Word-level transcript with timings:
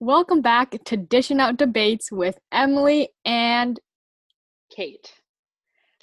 Welcome 0.00 0.42
back 0.42 0.76
to 0.84 0.96
Dishing 0.96 1.40
Out 1.40 1.56
Debates 1.56 2.12
with 2.12 2.38
Emily 2.52 3.08
and 3.24 3.80
Kate. 4.70 5.12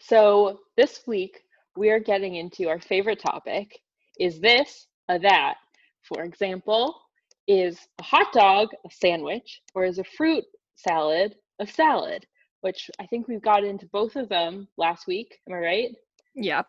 So 0.02 0.60
this 0.76 1.04
week 1.08 1.40
we 1.78 1.90
are 1.92 2.00
getting 2.02 2.36
into 2.36 2.68
our 2.68 2.82
favorite 2.82 3.22
topic 3.22 3.80
is 4.20 4.42
this 4.42 4.88
a 5.08 5.18
that? 5.20 5.56
For 6.02 6.24
example, 6.24 7.00
is 7.48 7.80
a 8.00 8.04
hot 8.04 8.34
dog 8.34 8.68
a 8.86 8.90
sandwich 8.92 9.62
or 9.74 9.86
is 9.86 9.98
a 9.98 10.04
fruit 10.04 10.44
salad 10.76 11.34
a 11.62 11.66
salad? 11.66 12.26
Which 12.60 12.92
I 13.00 13.06
think 13.06 13.30
we've 13.30 13.42
got 13.42 13.64
into 13.64 13.86
both 13.94 14.18
of 14.18 14.28
them 14.28 14.68
last 14.78 15.08
week. 15.08 15.38
Am 15.48 15.56
I 15.56 15.60
right? 15.60 15.90
Yep. 16.36 16.68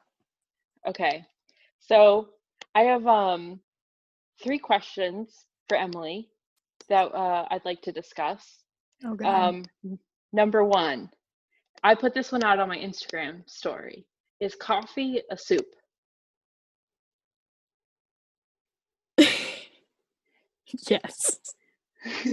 Okay. 0.91 1.27
So 1.81 2.29
I 2.77 2.83
have 2.83 3.05
um 3.09 3.59
three 4.41 4.61
questions 4.61 5.47
for 5.69 5.77
Emily 5.77 6.29
that 6.89 7.15
uh, 7.15 7.47
I'd 7.51 7.65
like 7.65 7.83
to 7.83 7.93
discuss. 7.93 8.59
Oh 9.05 9.17
Um, 9.25 9.65
number 10.33 10.65
one, 10.65 11.11
I 11.83 11.95
put 11.95 12.15
this 12.15 12.33
one 12.33 12.43
out 12.45 12.59
on 12.59 12.69
my 12.69 12.79
Instagram 12.79 13.49
story. 13.49 14.07
Is 14.41 14.55
coffee 14.55 15.23
a 15.31 15.37
soup? 15.37 15.67
yes. 20.89 21.39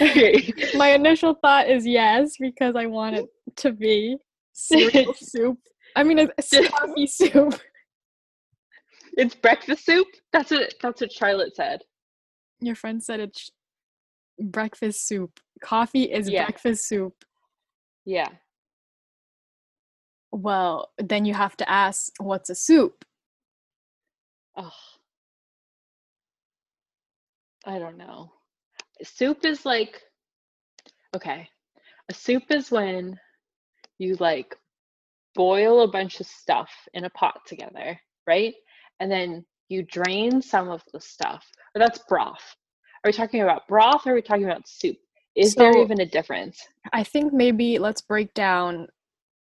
okay. 0.00 0.52
My 0.74 0.90
initial 0.90 1.34
thought 1.34 1.68
is 1.68 1.86
yes 1.86 2.36
because 2.38 2.74
I 2.74 2.86
want 2.86 3.16
it 3.16 3.26
to 3.56 3.72
be 3.72 4.16
cereal 4.52 5.14
soup. 5.20 5.58
I 5.94 6.02
mean, 6.04 6.18
it's 6.18 6.52
it's 6.52 6.68
coffee 6.68 7.06
soup. 7.06 7.60
It's 9.16 9.34
breakfast 9.34 9.84
soup. 9.84 10.06
That's 10.32 10.50
what 10.50 10.74
that's 10.80 11.00
what 11.00 11.12
Charlotte 11.12 11.56
said. 11.56 11.80
Your 12.60 12.74
friend 12.74 13.02
said 13.02 13.20
it's 13.20 13.50
breakfast 14.40 15.06
soup. 15.06 15.40
Coffee 15.62 16.04
is 16.04 16.30
Yeah. 16.30 16.44
breakfast 16.44 16.86
soup. 16.88 17.24
Yeah. 18.04 18.28
Well, 20.30 20.92
then 20.98 21.24
you 21.24 21.34
have 21.34 21.56
to 21.58 21.70
ask, 21.70 22.12
what's 22.18 22.50
a 22.50 22.54
soup? 22.54 23.04
Oh. 24.56 24.72
I 27.64 27.78
don't 27.78 27.96
know. 27.96 28.32
Soup 29.02 29.44
is 29.44 29.64
like 29.64 30.02
okay. 31.14 31.48
A 32.08 32.14
soup 32.14 32.44
is 32.50 32.70
when 32.70 33.18
you 33.98 34.16
like 34.16 34.56
boil 35.34 35.82
a 35.82 35.88
bunch 35.88 36.20
of 36.20 36.26
stuff 36.26 36.70
in 36.94 37.04
a 37.04 37.10
pot 37.10 37.40
together, 37.46 38.00
right? 38.26 38.54
And 39.00 39.10
then 39.10 39.44
you 39.68 39.82
drain 39.82 40.40
some 40.42 40.68
of 40.68 40.82
the 40.92 41.00
stuff. 41.00 41.44
Or 41.74 41.78
that's 41.78 42.00
broth. 42.08 42.56
Are 43.04 43.08
we 43.08 43.12
talking 43.12 43.42
about 43.42 43.68
broth 43.68 44.06
or 44.06 44.12
are 44.12 44.14
we 44.14 44.22
talking 44.22 44.44
about 44.44 44.68
soup? 44.68 44.96
Is 45.36 45.54
there 45.54 45.76
even 45.76 46.00
a 46.00 46.06
difference? 46.06 46.66
I 46.92 47.04
think 47.04 47.32
maybe 47.32 47.78
let's 47.78 48.00
break 48.00 48.34
down 48.34 48.88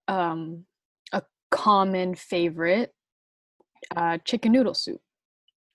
um, 0.08 0.66
a 1.14 1.24
common 1.50 2.16
favorite 2.16 2.94
uh, 3.96 4.20
chicken 4.24 4.52
noodle 4.52 4.76
soup. 4.76 5.02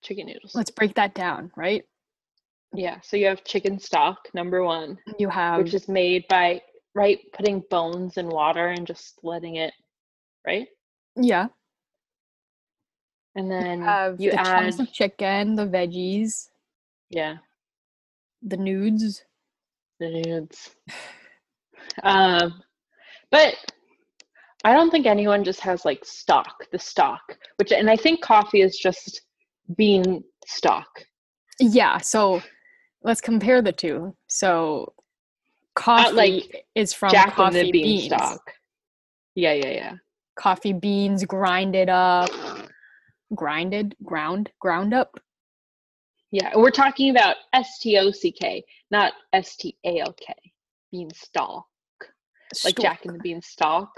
Chicken 0.03 0.27
noodles. 0.27 0.55
Let's 0.55 0.71
break 0.71 0.95
that 0.95 1.15
down, 1.15 1.51
right? 1.57 1.83
Yeah, 2.75 3.01
so 3.03 3.17
you 3.17 3.27
have 3.27 3.45
chicken 3.45 3.79
stock, 3.79 4.29
number 4.35 4.63
one, 4.63 4.99
You 5.19 5.29
have 5.29 5.63
which 5.63 5.75
is 5.75 5.89
made 5.89 6.27
by 6.29 6.61
right 6.95 7.19
putting 7.33 7.63
bones 7.71 8.19
in 8.19 8.29
water 8.29 8.69
and 8.69 8.87
just 8.87 9.19
letting 9.23 9.57
it 9.57 9.73
right? 10.47 10.69
yeah, 11.17 11.47
And 13.37 13.51
then 13.51 13.83
have 13.83 14.21
you 14.21 14.31
the 14.31 14.41
add 14.41 14.61
chunks 14.61 14.79
of 14.79 14.93
chicken, 14.93 15.57
the 15.57 15.67
veggies, 15.67 16.49
yeah, 17.11 17.37
the 18.43 18.57
nudes. 18.57 19.23
the 20.01 20.11
nudes. 20.11 20.75
Um 22.03 22.63
but 23.31 23.55
I 24.65 24.73
don't 24.73 24.91
think 24.91 25.07
anyone 25.07 25.45
just 25.45 25.61
has 25.61 25.85
like 25.85 26.05
stock, 26.05 26.67
the 26.73 26.79
stock, 26.79 27.37
which 27.57 27.71
and 27.73 27.91
I 27.91 27.97
think 27.97 28.23
coffee 28.23 28.63
is 28.63 28.79
just 28.79 29.21
bean 29.77 30.25
stock. 30.47 30.89
Yeah, 31.61 31.99
so 31.99 32.43
let's 33.03 33.21
compare 33.21 33.61
the 33.61 33.73
two. 33.73 34.17
So 34.29 34.95
coffee 35.75 36.13
like 36.15 36.67
is 36.75 36.95
from 36.95 37.11
Jack 37.11 37.35
coffee 37.35 37.65
the 37.65 37.73
beans. 37.73 38.09
beanstalk. 38.09 38.41
Yeah, 39.35 39.53
yeah, 39.53 39.71
yeah. 39.71 39.93
Coffee 40.37 40.73
beans 40.73 41.25
grinded 41.25 41.89
up, 41.91 42.31
grinded, 43.35 43.95
ground, 44.05 44.51
ground 44.61 44.95
up. 44.95 45.19
Yeah, 46.31 46.51
we're 46.57 46.71
talking 46.71 47.11
about 47.11 47.37
S 47.53 47.79
T 47.81 47.99
O 47.99 48.11
C 48.11 48.33
K, 48.33 48.65
not 48.91 49.13
S 49.33 49.57
T 49.57 49.77
A 49.85 50.01
L 50.01 50.15
K. 50.15 50.35
Beanstalk. 50.91 51.67
Stalk. 52.53 52.65
like 52.65 52.79
Jack 52.79 53.05
and 53.05 53.15
the 53.15 53.19
Beanstalk. 53.21 53.89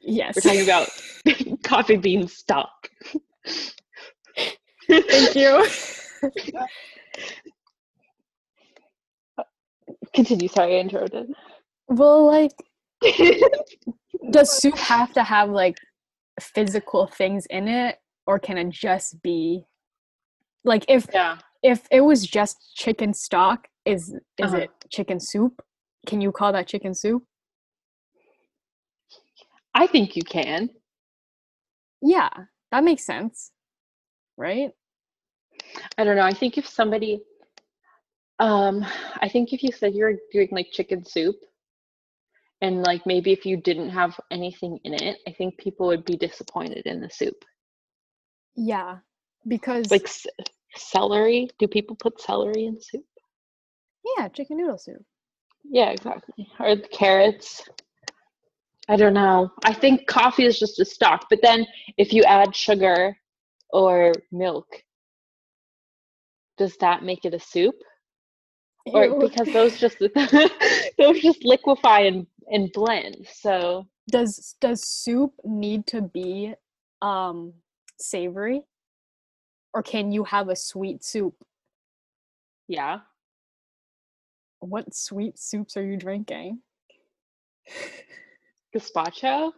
Yes. 0.00 0.36
We're 0.36 0.42
talking 0.42 0.62
about 0.62 0.88
coffee 1.62 1.96
bean 1.96 2.26
stock. 2.28 2.90
Thank 4.88 5.34
you. 5.34 5.66
Continue. 10.14 10.48
Sorry, 10.48 10.76
I 10.76 10.80
interrupted. 10.80 11.32
well, 11.88 12.26
like, 12.26 12.52
does 14.30 14.50
soup 14.58 14.76
have 14.76 15.12
to 15.12 15.22
have 15.22 15.50
like 15.50 15.76
physical 16.40 17.06
things 17.06 17.46
in 17.46 17.68
it, 17.68 17.98
or 18.28 18.38
can 18.38 18.58
it 18.58 18.68
just 18.68 19.20
be 19.22 19.64
like 20.62 20.84
if 20.86 21.06
yeah. 21.12 21.38
if 21.62 21.88
it 21.90 22.02
was 22.02 22.24
just 22.24 22.76
chicken 22.76 23.12
stock? 23.14 23.66
Is 23.84 24.14
is 24.36 24.52
Uh-huh. 24.52 24.64
it 24.64 24.70
chicken 24.90 25.18
soup? 25.18 25.54
Can 26.06 26.20
you 26.20 26.30
call 26.30 26.52
that 26.52 26.68
chicken 26.68 26.94
soup? 26.94 27.22
I 29.74 29.86
think 29.86 30.14
you 30.14 30.22
can. 30.22 30.70
Yeah, 32.02 32.28
that 32.70 32.84
makes 32.84 33.04
sense, 33.04 33.50
right? 34.36 34.70
I 35.96 36.04
don't 36.04 36.16
know. 36.16 36.30
I 36.32 36.34
think 36.34 36.58
if 36.58 36.66
somebody, 36.68 37.20
um, 38.38 38.84
I 39.24 39.28
think 39.28 39.52
if 39.52 39.62
you 39.62 39.72
said 39.72 39.94
you're 39.94 40.16
doing 40.32 40.48
like 40.52 40.68
chicken 40.70 41.04
soup, 41.04 41.36
and 42.60 42.82
like 42.82 43.02
maybe 43.06 43.32
if 43.32 43.46
you 43.46 43.56
didn't 43.56 43.90
have 43.90 44.20
anything 44.30 44.78
in 44.84 44.92
it, 44.94 45.16
I 45.26 45.32
think 45.32 45.58
people 45.58 45.86
would 45.86 46.04
be 46.04 46.16
disappointed 46.16 46.84
in 46.86 47.00
the 47.00 47.10
soup. 47.10 47.38
Yeah, 48.58 48.98
because 49.46 49.88
Like 49.90 50.08
c- 50.08 50.28
celery. 50.74 51.48
Do 51.58 51.68
people 51.68 51.96
put 51.96 52.20
celery 52.20 52.66
in 52.66 52.80
soup? 52.80 53.04
yeah, 54.16 54.28
chicken 54.28 54.56
noodle 54.58 54.78
soup. 54.78 55.02
Yeah, 55.64 55.90
exactly. 55.90 56.48
Or 56.58 56.74
the 56.76 56.88
carrots. 56.88 57.62
I 58.88 58.96
don't 58.96 59.14
know. 59.14 59.50
I 59.64 59.72
think 59.74 60.06
coffee 60.06 60.44
is 60.44 60.58
just 60.58 60.80
a 60.80 60.84
stock, 60.84 61.26
but 61.28 61.40
then 61.42 61.66
if 61.98 62.12
you 62.12 62.24
add 62.24 62.56
sugar 62.56 63.16
or 63.70 64.12
milk, 64.32 64.66
does 66.56 66.76
that 66.78 67.04
make 67.04 67.24
it 67.24 67.34
a 67.34 67.38
soup? 67.38 67.74
Or 68.86 69.20
because 69.20 69.48
those 69.52 69.78
just 69.78 69.98
those 70.98 71.20
just 71.20 71.44
liquefy 71.44 72.00
and, 72.06 72.26
and 72.50 72.70
blend. 72.72 73.26
So 73.30 73.86
does 74.10 74.56
does 74.60 74.82
soup 74.88 75.32
need 75.44 75.86
to 75.88 76.00
be 76.02 76.54
um 77.02 77.52
savory, 78.00 78.62
or 79.74 79.82
can 79.82 80.12
you 80.12 80.24
have 80.24 80.48
a 80.48 80.56
sweet 80.56 81.04
soup? 81.04 81.34
yeah. 82.68 83.00
What 84.60 84.94
sweet 84.94 85.38
soups 85.38 85.76
are 85.76 85.84
you 85.84 85.96
drinking? 85.96 86.60
Gazpacho? 88.76 89.52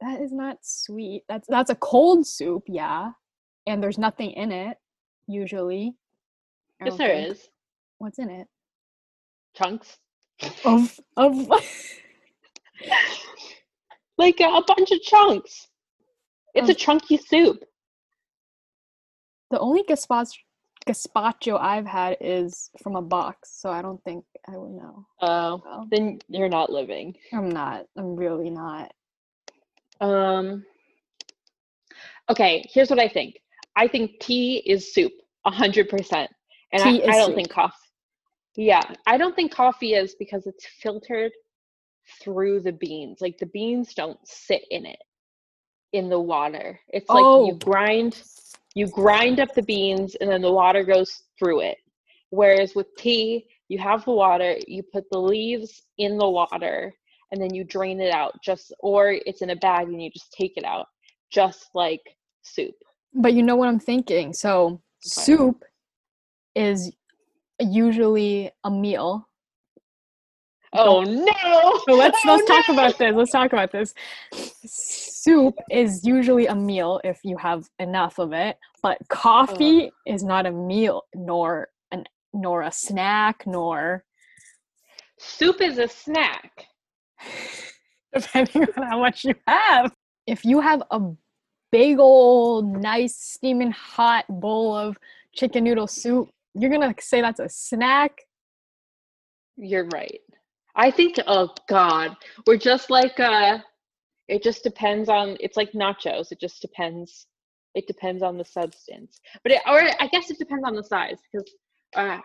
That 0.00 0.20
is 0.20 0.32
not 0.32 0.58
sweet. 0.62 1.22
That's 1.28 1.48
that's 1.48 1.70
a 1.70 1.74
cold 1.76 2.26
soup, 2.26 2.64
yeah. 2.66 3.12
And 3.66 3.82
there's 3.82 3.98
nothing 3.98 4.32
in 4.32 4.52
it 4.52 4.76
usually. 5.26 5.94
I 6.82 6.86
Yes 6.86 6.96
there 6.96 7.08
think. 7.08 7.32
is. 7.32 7.48
What's 7.98 8.18
in 8.18 8.30
it? 8.30 8.46
Chunks. 9.56 9.98
Of 10.64 10.98
of 11.16 11.48
Like 14.18 14.40
a, 14.40 14.44
a 14.46 14.64
bunch 14.66 14.90
of 14.90 15.00
chunks. 15.02 15.67
It's 16.58 16.68
a 16.70 16.74
chunky 16.74 17.16
soup. 17.16 17.64
the 19.50 19.58
only 19.58 19.82
gazpacho 19.84 20.34
gazpacho 20.86 21.58
I've 21.60 21.86
had 21.86 22.16
is 22.20 22.70
from 22.82 22.96
a 22.96 23.02
box, 23.02 23.50
so 23.60 23.70
I 23.70 23.82
don't 23.82 24.02
think 24.04 24.24
I 24.46 24.56
would 24.56 24.72
know. 24.72 25.06
Oh, 25.20 25.86
then 25.90 26.18
you're 26.28 26.48
not 26.48 26.70
living. 26.70 27.14
I'm 27.32 27.48
not. 27.50 27.86
I'm 27.96 28.16
really 28.16 28.50
not. 28.50 28.92
Um 30.00 30.64
Okay, 32.30 32.64
here's 32.72 32.90
what 32.90 32.98
I 32.98 33.08
think. 33.08 33.40
I 33.76 33.88
think 33.88 34.20
tea 34.20 34.58
is 34.66 34.92
soup, 34.92 35.12
a 35.46 35.50
hundred 35.50 35.88
percent. 35.88 36.30
And 36.72 36.82
Tea 36.82 37.02
I, 37.02 37.08
is 37.08 37.14
I 37.14 37.18
don't 37.18 37.26
soup. 37.28 37.36
think 37.36 37.50
coffee. 37.50 37.74
Yeah, 38.56 38.82
I 39.06 39.16
don't 39.16 39.34
think 39.36 39.52
coffee 39.52 39.94
is 39.94 40.14
because 40.18 40.46
it's 40.46 40.66
filtered 40.82 41.32
through 42.20 42.60
the 42.60 42.72
beans. 42.72 43.18
Like 43.20 43.38
the 43.38 43.46
beans 43.46 43.94
don't 43.94 44.18
sit 44.26 44.62
in 44.70 44.84
it 44.86 44.98
in 45.92 46.08
the 46.08 46.20
water. 46.20 46.78
It's 46.88 47.08
like 47.08 47.24
Oh. 47.24 47.46
you 47.46 47.54
grind 47.54 48.22
you 48.74 48.86
grind 48.88 49.40
up 49.40 49.52
the 49.54 49.62
beans 49.62 50.14
and 50.16 50.30
then 50.30 50.40
the 50.42 50.52
water 50.52 50.84
goes 50.84 51.10
through 51.38 51.60
it. 51.62 51.78
Whereas 52.30 52.74
with 52.74 52.94
tea, 52.96 53.46
you 53.68 53.78
have 53.78 54.04
the 54.04 54.12
water, 54.12 54.56
you 54.68 54.82
put 54.92 55.04
the 55.10 55.18
leaves 55.18 55.82
in 55.96 56.16
the 56.18 56.28
water, 56.28 56.94
and 57.32 57.40
then 57.42 57.52
you 57.54 57.64
drain 57.64 58.00
it 58.00 58.12
out 58.12 58.34
just 58.42 58.72
or 58.80 59.12
it's 59.26 59.42
in 59.42 59.50
a 59.50 59.56
bag 59.56 59.88
and 59.88 60.00
you 60.02 60.10
just 60.10 60.32
take 60.32 60.56
it 60.56 60.64
out 60.64 60.86
just 61.30 61.70
like 61.74 62.00
soup 62.42 62.74
But 63.14 63.34
you 63.34 63.42
know 63.42 63.56
what 63.56 63.68
I'm 63.68 63.80
thinking? 63.80 64.32
So 64.32 64.80
soup 65.00 65.64
is 66.54 66.92
usually 67.60 68.50
a 68.64 68.70
meal. 68.70 69.28
oh 70.74 71.02
no 71.02 71.80
So 71.86 71.94
let's 71.94 72.18
Oh, 72.24 72.32
let's 72.34 72.44
talk 72.48 72.68
about 72.68 72.98
this. 72.98 73.14
Let's 73.14 73.30
talk 73.32 73.52
about 73.52 73.72
this. 73.72 73.94
Soup 75.28 75.54
is 75.70 76.06
usually 76.06 76.46
a 76.46 76.54
meal 76.54 77.02
if 77.04 77.20
you 77.22 77.36
have 77.36 77.68
enough 77.78 78.18
of 78.18 78.32
it, 78.32 78.56
but 78.82 78.96
coffee 79.10 79.92
is 80.06 80.22
not 80.22 80.46
a 80.46 80.50
meal 80.50 81.02
nor 81.14 81.68
an 81.92 82.04
nor 82.32 82.62
a 82.62 82.72
snack 82.72 83.46
nor 83.46 84.04
soup 85.18 85.60
is 85.60 85.76
a 85.76 85.86
snack 85.86 86.64
depending 88.14 88.62
on 88.74 88.82
how 88.84 89.00
much 89.00 89.22
you 89.24 89.34
have. 89.46 89.92
If 90.26 90.46
you 90.46 90.60
have 90.60 90.82
a 90.90 91.00
big 91.70 91.98
old 91.98 92.64
nice 92.66 93.16
steaming 93.18 93.72
hot 93.72 94.24
bowl 94.30 94.74
of 94.74 94.96
chicken 95.34 95.64
noodle 95.64 95.86
soup, 95.86 96.30
you're 96.54 96.70
gonna 96.70 96.94
say 97.00 97.20
that's 97.20 97.40
a 97.40 97.50
snack. 97.50 98.22
you're 99.58 99.88
right 99.92 100.22
i 100.74 100.90
think 100.90 101.16
oh 101.26 101.48
god 101.68 102.16
we're 102.46 102.56
just 102.56 102.88
like 102.88 103.18
uh 103.20 103.58
it 104.28 104.42
just 104.42 104.62
depends 104.62 105.08
on 105.08 105.36
it's 105.40 105.56
like 105.56 105.72
nachos 105.72 106.30
it 106.30 106.40
just 106.40 106.60
depends 106.60 107.26
it 107.74 107.86
depends 107.86 108.22
on 108.22 108.36
the 108.38 108.44
substance 108.44 109.20
but 109.42 109.52
it, 109.52 109.60
or 109.66 109.80
i 110.00 110.06
guess 110.08 110.30
it 110.30 110.38
depends 110.38 110.64
on 110.64 110.74
the 110.74 110.84
size 110.84 111.18
because 111.32 111.50
uh, 111.96 112.18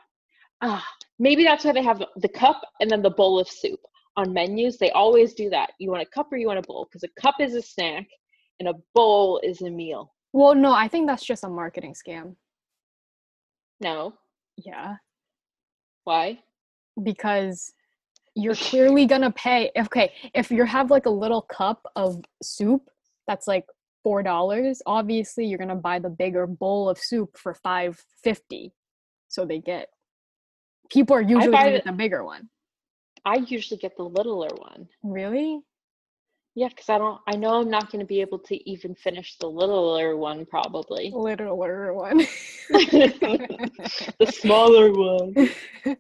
uh, 0.64 0.80
maybe 1.20 1.44
that's 1.44 1.66
why 1.66 1.74
they 1.74 1.84
have 1.84 2.02
the 2.16 2.30
cup 2.30 2.62
and 2.80 2.90
then 2.90 3.02
the 3.02 3.10
bowl 3.10 3.40
of 3.40 3.48
soup. 3.48 3.80
On 4.16 4.32
menus 4.32 4.78
they 4.78 4.92
always 4.92 5.34
do 5.34 5.50
that. 5.50 5.72
You 5.80 5.90
want 5.90 6.04
a 6.04 6.06
cup 6.06 6.32
or 6.32 6.38
you 6.38 6.48
want 6.48 6.60
a 6.60 6.68
bowl? 6.68 6.88
Because 6.88 7.04
a 7.04 7.22
cup 7.22 7.36
is 7.40 7.56
a 7.56 7.62
snack 7.62 8.06
and 8.60 8.70
a 8.70 8.76
bowl 8.94 9.42
is 9.44 9.62
a 9.62 9.70
meal. 9.70 10.14
Well, 10.34 10.54
no, 10.54 10.72
I 10.72 10.88
think 10.88 11.08
that's 11.08 11.26
just 11.26 11.44
a 11.44 11.50
marketing 11.50 11.94
scam. 11.94 12.36
no. 13.82 14.14
Yeah. 14.56 14.98
why? 16.04 16.40
Because 17.02 17.74
you're 18.36 18.56
clearly 18.56 19.06
gonna 19.06 19.32
pay 19.32 19.72
okay 19.78 20.12
if 20.34 20.50
you 20.50 20.64
have 20.66 20.90
like 20.90 21.06
a 21.06 21.10
little 21.10 21.42
cup 21.42 21.86
of 21.96 22.24
soup 22.42 22.90
that's 23.28 23.48
like 23.48 23.66
four 24.04 24.24
dollars 24.24 24.82
obviously 24.86 25.46
you're 25.46 25.60
gonna 25.60 25.76
buy 25.76 26.00
the 26.00 26.10
bigger 26.10 26.48
bowl 26.48 26.90
of 26.90 26.98
soup 26.98 27.38
for 27.38 27.54
five 27.54 28.02
fifty 28.24 28.74
so 29.28 29.46
they 29.46 29.60
get 29.60 29.90
people 30.90 31.16
are 31.16 31.22
usually 31.22 31.52
gonna 31.52 31.72
get 31.72 31.86
the 31.86 31.92
bigger 31.92 32.24
one 32.24 32.50
i 33.26 33.36
usually 33.36 33.78
get 33.78 33.96
the 33.98 34.04
littler 34.04 34.50
one 34.58 34.88
really 35.04 35.62
Yeah, 36.56 36.68
because 36.68 36.88
I 36.88 37.00
don't. 37.00 37.20
I 37.28 37.36
know 37.36 37.62
I'm 37.62 37.70
not 37.70 37.90
to 37.92 38.06
be 38.06 38.22
able 38.22 38.38
to 38.38 38.70
even 38.70 38.94
finish 38.94 39.38
the 39.40 39.48
littler 39.48 40.16
one, 40.16 40.46
probably. 40.46 41.12
littler 41.12 41.94
one 41.94 42.18
the 42.70 44.32
smaller 44.32 44.92
one. 44.92 45.50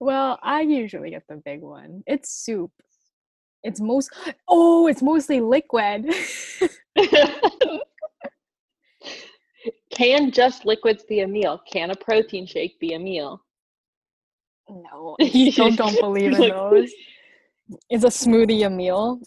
well 0.00 0.38
i 0.42 0.60
usually 0.60 1.10
get 1.10 1.22
the 1.28 1.40
big 1.44 1.60
one 1.62 2.02
it's 2.06 2.30
soup 2.30 2.70
it's 3.62 3.80
mm. 3.80 3.86
most 3.86 4.10
oh 4.48 4.86
it's 4.86 5.02
mostly 5.02 5.40
liquid 5.40 6.06
Can 9.96 10.30
just 10.30 10.66
liquids 10.66 11.04
be 11.04 11.20
a 11.20 11.26
meal? 11.26 11.62
Can 11.70 11.90
a 11.90 11.96
protein 11.96 12.46
shake 12.46 12.78
be 12.78 12.92
a 12.92 12.98
meal? 12.98 13.42
No, 14.68 15.16
I 15.20 15.50
still 15.50 15.70
don't 15.70 15.98
believe 16.00 16.38
in 16.38 16.50
those. 16.50 16.92
Is 17.90 18.04
a 18.04 18.08
smoothie 18.08 18.66
a 18.66 18.70
meal? 18.70 19.20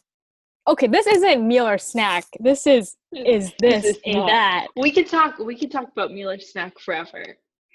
Okay, 0.67 0.85
this 0.85 1.07
isn't 1.07 1.47
meal 1.47 1.67
or 1.67 1.79
snack. 1.79 2.25
This 2.39 2.67
is 2.67 2.95
is 3.13 3.51
this, 3.59 3.83
is 3.83 3.99
and 4.05 4.29
that. 4.29 4.67
We 4.75 4.91
could 4.91 5.07
talk. 5.07 5.39
We 5.39 5.57
could 5.57 5.71
talk 5.71 5.87
about 5.91 6.11
meal 6.11 6.29
or 6.29 6.39
snack 6.39 6.79
forever. 6.79 7.25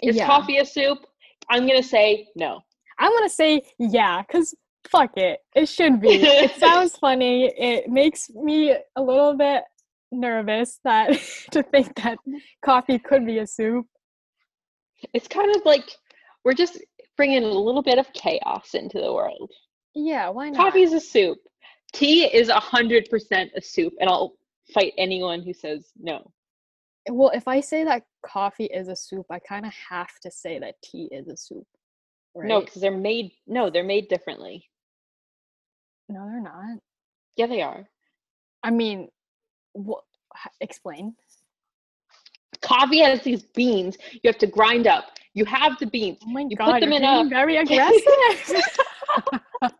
Is 0.02 0.14
yeah. 0.16 0.26
coffee 0.26 0.58
a 0.58 0.64
soup? 0.64 0.98
I'm 1.50 1.66
gonna 1.66 1.82
say 1.82 2.28
no. 2.36 2.60
I'm 2.98 3.12
gonna 3.12 3.28
say 3.28 3.62
yeah, 3.78 4.22
cause 4.24 4.54
fuck 4.88 5.16
it, 5.16 5.40
it 5.54 5.68
should 5.68 6.00
be. 6.00 6.08
it 6.10 6.52
sounds 6.58 6.96
funny. 6.96 7.46
It 7.56 7.88
makes 7.88 8.30
me 8.30 8.76
a 8.96 9.02
little 9.02 9.36
bit 9.36 9.64
nervous 10.12 10.78
that 10.84 11.10
to 11.50 11.62
think 11.62 11.94
that 12.02 12.18
coffee 12.64 12.98
could 12.98 13.26
be 13.26 13.38
a 13.38 13.46
soup. 13.46 13.86
It's 15.12 15.28
kind 15.28 15.54
of 15.54 15.62
like 15.64 15.90
we're 16.44 16.54
just 16.54 16.80
bringing 17.16 17.44
a 17.44 17.48
little 17.48 17.82
bit 17.82 17.98
of 17.98 18.12
chaos 18.12 18.74
into 18.74 19.00
the 19.00 19.12
world. 19.12 19.50
Yeah, 19.94 20.28
why 20.30 20.50
not? 20.50 20.58
Coffee 20.58 20.82
is 20.82 20.92
a 20.92 21.00
soup. 21.00 21.38
Tea 21.92 22.24
is 22.24 22.48
a 22.48 22.58
hundred 22.58 23.08
percent 23.08 23.50
a 23.56 23.62
soup, 23.62 23.92
and 24.00 24.08
I'll 24.10 24.34
fight 24.72 24.92
anyone 24.98 25.42
who 25.42 25.52
says 25.52 25.90
no. 25.96 26.30
Well, 27.10 27.30
if 27.34 27.46
I 27.46 27.60
say 27.60 27.84
that 27.84 28.04
coffee 28.24 28.64
is 28.64 28.88
a 28.88 28.96
soup, 28.96 29.26
I 29.30 29.38
kind 29.38 29.66
of 29.66 29.72
have 29.90 30.18
to 30.22 30.30
say 30.30 30.58
that 30.58 30.80
tea 30.82 31.08
is 31.12 31.28
a 31.28 31.36
soup. 31.36 31.66
Right? 32.34 32.48
No, 32.48 32.60
because 32.60 32.80
they're 32.82 32.90
made. 32.96 33.32
No, 33.46 33.70
they're 33.70 33.84
made 33.84 34.08
differently. 34.08 34.68
no, 36.08 36.26
they're 36.26 36.40
not. 36.40 36.78
Yeah, 37.36 37.46
they 37.46 37.62
are. 37.62 37.86
I 38.62 38.70
mean, 38.70 39.08
what? 39.72 40.02
Explain. 40.60 41.14
Coffee 42.60 43.00
has 43.00 43.20
these 43.22 43.42
beans 43.42 43.96
you 44.12 44.20
have 44.24 44.38
to 44.38 44.46
grind 44.46 44.86
up. 44.86 45.04
You 45.34 45.44
have 45.44 45.78
the 45.78 45.86
beans. 45.86 46.18
Oh 46.24 46.30
my 46.30 46.46
You 46.48 46.56
put 46.56 46.80
them 46.80 46.92
you're 46.92 47.02
in 47.02 47.26
a- 47.26 47.28
very 47.28 47.56
aggressive. 47.62 48.02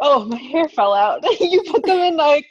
oh, 0.00 0.24
my 0.26 0.36
hair 0.36 0.68
fell 0.68 0.94
out. 0.94 1.22
you 1.40 1.62
put 1.70 1.84
them 1.84 1.98
in 2.00 2.16
like 2.16 2.46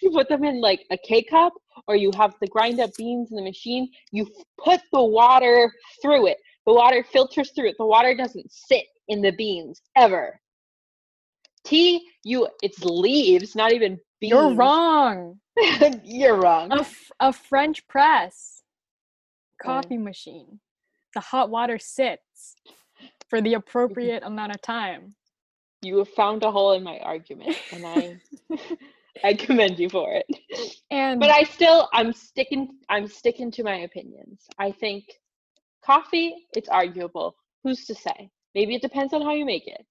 you 0.00 0.10
put 0.10 0.28
them 0.28 0.44
in 0.44 0.60
like 0.60 0.84
a 0.90 0.96
K 0.96 1.22
cup, 1.22 1.52
or 1.88 1.96
you 1.96 2.10
have 2.16 2.34
the 2.40 2.46
grind 2.48 2.80
up 2.80 2.90
beans 2.96 3.30
in 3.30 3.36
the 3.36 3.42
machine. 3.42 3.90
You 4.12 4.26
put 4.58 4.80
the 4.92 5.02
water 5.02 5.72
through 6.00 6.28
it. 6.28 6.38
The 6.66 6.72
water 6.74 7.04
filters 7.12 7.50
through 7.52 7.68
it. 7.70 7.76
The 7.78 7.86
water 7.86 8.14
doesn't 8.14 8.50
sit 8.52 8.84
in 9.08 9.20
the 9.22 9.32
beans 9.32 9.82
ever. 9.96 10.40
Tea, 11.64 12.06
you 12.24 12.48
it's 12.62 12.84
leaves, 12.84 13.54
not 13.54 13.72
even 13.72 13.98
beans. 14.20 14.30
You're 14.32 14.54
wrong. 14.54 15.40
You're 16.04 16.36
wrong. 16.40 16.72
A, 16.72 16.80
f- 16.80 17.10
a 17.20 17.32
French 17.32 17.86
press 17.88 18.62
Oh. 19.64 19.68
coffee 19.80 19.98
machine. 19.98 20.58
The 21.14 21.20
hot 21.20 21.48
water 21.50 21.78
sits 21.78 22.56
for 23.30 23.40
the 23.40 23.54
appropriate 23.54 24.24
amount 24.24 24.52
of 24.54 24.60
time. 24.62 25.14
You 25.82 25.98
have 25.98 26.08
found 26.08 26.42
a 26.42 26.50
hole 26.50 26.72
in 26.72 26.82
my 26.82 26.98
argument, 26.98 27.56
and 27.72 27.86
I 27.86 28.16
I 29.24 29.34
commend 29.34 29.78
you 29.78 29.88
for 29.88 30.08
it. 30.12 30.26
And 30.90 31.20
But 31.20 31.30
I 31.30 31.42
still 31.44 31.88
I'm 31.92 32.12
sticking 32.12 32.76
I'm 32.88 33.06
sticking 33.06 33.50
to 33.52 33.62
my 33.62 33.76
opinions. 33.78 34.46
I 34.58 34.72
think 34.72 35.04
coffee, 35.84 36.46
it's 36.56 36.68
arguable. 36.68 37.36
Who's 37.64 37.86
to 37.86 37.94
say? 37.94 38.30
Maybe 38.54 38.74
it 38.74 38.82
depends 38.82 39.12
on 39.12 39.22
how 39.22 39.32
you 39.34 39.44
make 39.44 39.66
it. 39.66 39.84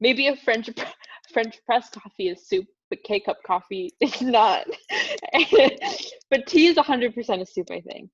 Maybe 0.00 0.28
a 0.28 0.36
French 0.36 0.70
French 1.32 1.56
press 1.66 1.90
coffee 1.90 2.28
is 2.28 2.46
soup, 2.48 2.66
but 2.90 3.02
K 3.04 3.20
cup 3.20 3.38
coffee 3.46 3.90
is 4.00 4.20
not. 4.22 4.66
but 6.30 6.46
tea 6.46 6.68
is 6.68 6.76
100% 6.76 7.40
a 7.40 7.46
soup, 7.46 7.70
I 7.70 7.80
think. 7.80 8.10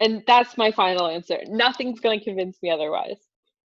And 0.00 0.22
that's 0.26 0.56
my 0.56 0.70
final 0.72 1.08
answer. 1.08 1.38
Nothing's 1.46 2.00
going 2.00 2.18
to 2.20 2.24
convince 2.24 2.58
me 2.62 2.70
otherwise. 2.70 3.18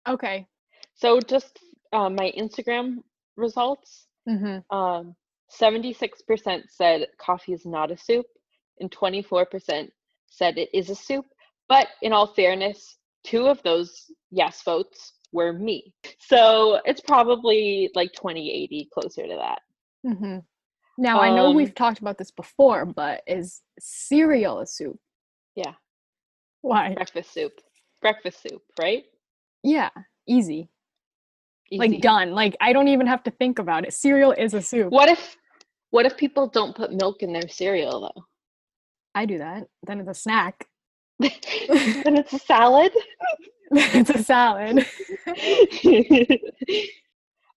okay. 0.07 0.47
So 0.95 1.19
just 1.19 1.59
uh, 1.93 2.09
my 2.09 2.31
Instagram 2.37 2.97
results. 3.37 4.07
hmm 4.27 4.57
Um, 4.71 5.15
76% 5.61 6.63
said 6.69 7.07
coffee 7.19 7.53
is 7.53 7.65
not 7.65 7.91
a 7.91 7.97
soup, 7.97 8.25
and 8.79 8.89
24% 8.91 9.89
said 10.29 10.57
it 10.57 10.69
is 10.73 10.89
a 10.89 10.95
soup. 10.95 11.25
But 11.67 11.87
in 12.01 12.13
all 12.13 12.27
fairness, 12.27 12.97
two 13.25 13.47
of 13.47 13.61
those 13.63 14.11
yes 14.31 14.61
votes 14.63 15.13
were 15.31 15.53
me. 15.53 15.93
So 16.19 16.79
it's 16.85 17.01
probably 17.01 17.89
like 17.95 18.11
2080 18.13 18.89
closer 18.93 19.23
to 19.23 19.35
that. 19.35 19.59
hmm 20.17 20.37
Now 20.97 21.19
I 21.19 21.29
know 21.29 21.47
Um, 21.49 21.55
we've 21.55 21.75
talked 21.75 21.99
about 21.99 22.17
this 22.17 22.31
before, 22.31 22.85
but 22.85 23.21
is 23.27 23.61
cereal 23.79 24.59
a 24.59 24.67
soup? 24.67 24.99
Yeah. 25.55 25.73
Why? 26.61 26.93
Breakfast 26.93 27.33
soup. 27.33 27.53
Breakfast 28.01 28.41
soup, 28.41 28.61
right? 28.79 29.03
Yeah, 29.63 29.89
easy. 30.27 30.69
Easy. 31.71 31.79
Like 31.79 32.01
done. 32.01 32.31
Like 32.31 32.55
I 32.61 32.73
don't 32.73 32.87
even 32.87 33.07
have 33.07 33.23
to 33.23 33.31
think 33.31 33.57
about 33.59 33.85
it. 33.85 33.93
Cereal 33.93 34.31
is 34.31 34.53
a 34.53 34.61
soup. 34.61 34.91
What 34.91 35.09
if 35.09 35.35
what 35.89 36.05
if 36.05 36.15
people 36.17 36.47
don't 36.47 36.75
put 36.75 36.93
milk 36.93 37.23
in 37.23 37.33
their 37.33 37.47
cereal 37.49 38.01
though? 38.01 38.23
I 39.15 39.25
do 39.25 39.39
that. 39.39 39.67
Then 39.83 39.99
it's 39.99 40.09
a 40.09 40.13
snack. 40.13 40.67
then 41.19 42.17
it's 42.17 42.33
a 42.33 42.39
salad? 42.39 42.91
it's 43.71 44.09
a 44.09 44.23
salad. 44.23 44.85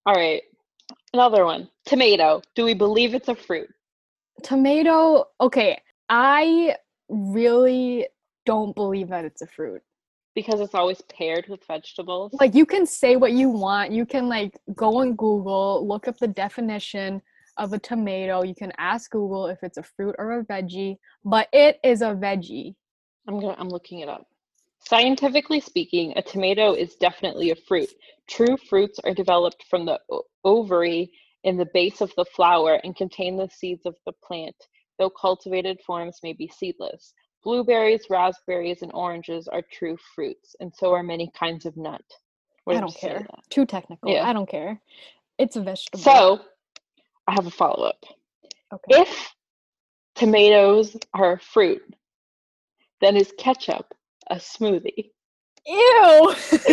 All 0.07 0.15
right. 0.15 0.43
Another 1.12 1.45
one. 1.45 1.69
Tomato. 1.87 2.43
Do 2.55 2.65
we 2.65 2.75
believe 2.75 3.15
it's 3.15 3.29
a 3.29 3.35
fruit? 3.35 3.69
Tomato. 4.43 5.25
Okay, 5.41 5.81
I 6.09 6.77
really 7.09 8.07
don't 8.47 8.75
believe 8.75 9.09
that 9.09 9.25
it's 9.25 9.43
a 9.43 9.47
fruit. 9.47 9.83
because 10.35 10.61
it's 10.61 10.75
always 10.75 11.03
paired 11.03 11.47
with 11.49 11.65
vegetables. 11.67 12.33
like 12.41 12.55
you 12.55 12.65
can 12.65 12.87
say 12.87 13.17
what 13.17 13.33
you 13.33 13.49
want 13.49 13.91
you 13.91 14.07
can 14.07 14.29
like 14.29 14.57
go 14.75 14.99
on 15.00 15.15
google 15.17 15.87
look 15.87 16.07
up 16.07 16.17
the 16.19 16.29
definition 16.29 17.21
of 17.57 17.73
a 17.73 17.79
tomato 17.79 18.43
you 18.45 18.55
can 18.55 18.73
ask 18.79 19.11
google 19.11 19.47
if 19.49 19.59
it's 19.62 19.79
a 19.79 19.83
fruit 19.83 20.15
or 20.19 20.38
a 20.38 20.45
veggie 20.45 20.97
but 21.25 21.49
it 21.53 21.81
is 21.83 22.03
a 22.03 22.15
veggie 22.25 22.75
I'm 23.28 23.40
going 23.40 23.56
I'm 23.58 23.70
looking 23.70 24.00
it 24.00 24.11
up. 24.11 24.26
Scientifically 24.80 25.61
speaking, 25.61 26.14
a 26.16 26.23
tomato 26.23 26.75
is 26.75 26.97
definitely 26.97 27.52
a 27.52 27.56
fruit. 27.56 27.90
True 28.28 28.58
fruits 28.70 29.00
are 29.04 29.14
developed 29.14 29.64
from 29.70 29.87
the 29.87 30.00
ovary 30.44 31.12
in 31.44 31.58
the 31.58 31.68
base 31.75 32.02
of 32.02 32.12
the 32.16 32.26
flower 32.26 32.80
and 32.85 32.97
contain 32.97 33.37
the 33.38 33.49
seeds 33.50 33.87
of 33.87 33.97
the 34.06 34.12
plant, 34.25 34.56
though 34.99 35.11
cultivated 35.11 35.80
forms 35.87 36.20
may 36.25 36.35
be 36.35 36.49
seedless. 36.49 37.14
Blueberries, 37.44 38.06
raspberries, 38.11 38.82
and 38.82 38.92
oranges 38.94 39.49
are 39.49 39.62
true 39.73 39.99
fruits, 40.16 40.56
and 40.61 40.75
so 40.75 40.92
are 40.94 41.04
many 41.04 41.30
kinds 41.38 41.66
of 41.66 41.76
nut. 41.78 42.02
What 42.64 42.76
i 42.76 42.80
don't 42.80 42.94
you 42.94 42.99
say 43.00 43.14
to 43.14 43.20
care 43.20 43.28
too 43.50 43.66
technical 43.66 44.11
Yeah. 44.12 44.28
i 44.28 44.32
don't 44.35 44.49
care 44.49 44.80
it's 45.38 45.56
a 45.56 45.62
vegetable 45.62 46.00
So, 46.00 46.40
I 47.28 47.32
have 47.35 47.47
a 47.47 47.50
follow 47.52 47.85
up. 47.87 48.04
okay 48.75 49.02
If 49.02 49.35
tomatoes 50.16 50.97
are 51.14 51.35
a 51.35 51.40
fruit, 51.40 51.82
then 53.00 53.17
is 53.17 53.33
ketchup 53.38 53.95
a 54.31 54.37
smoothie? 54.37 55.11
ew 55.67 56.35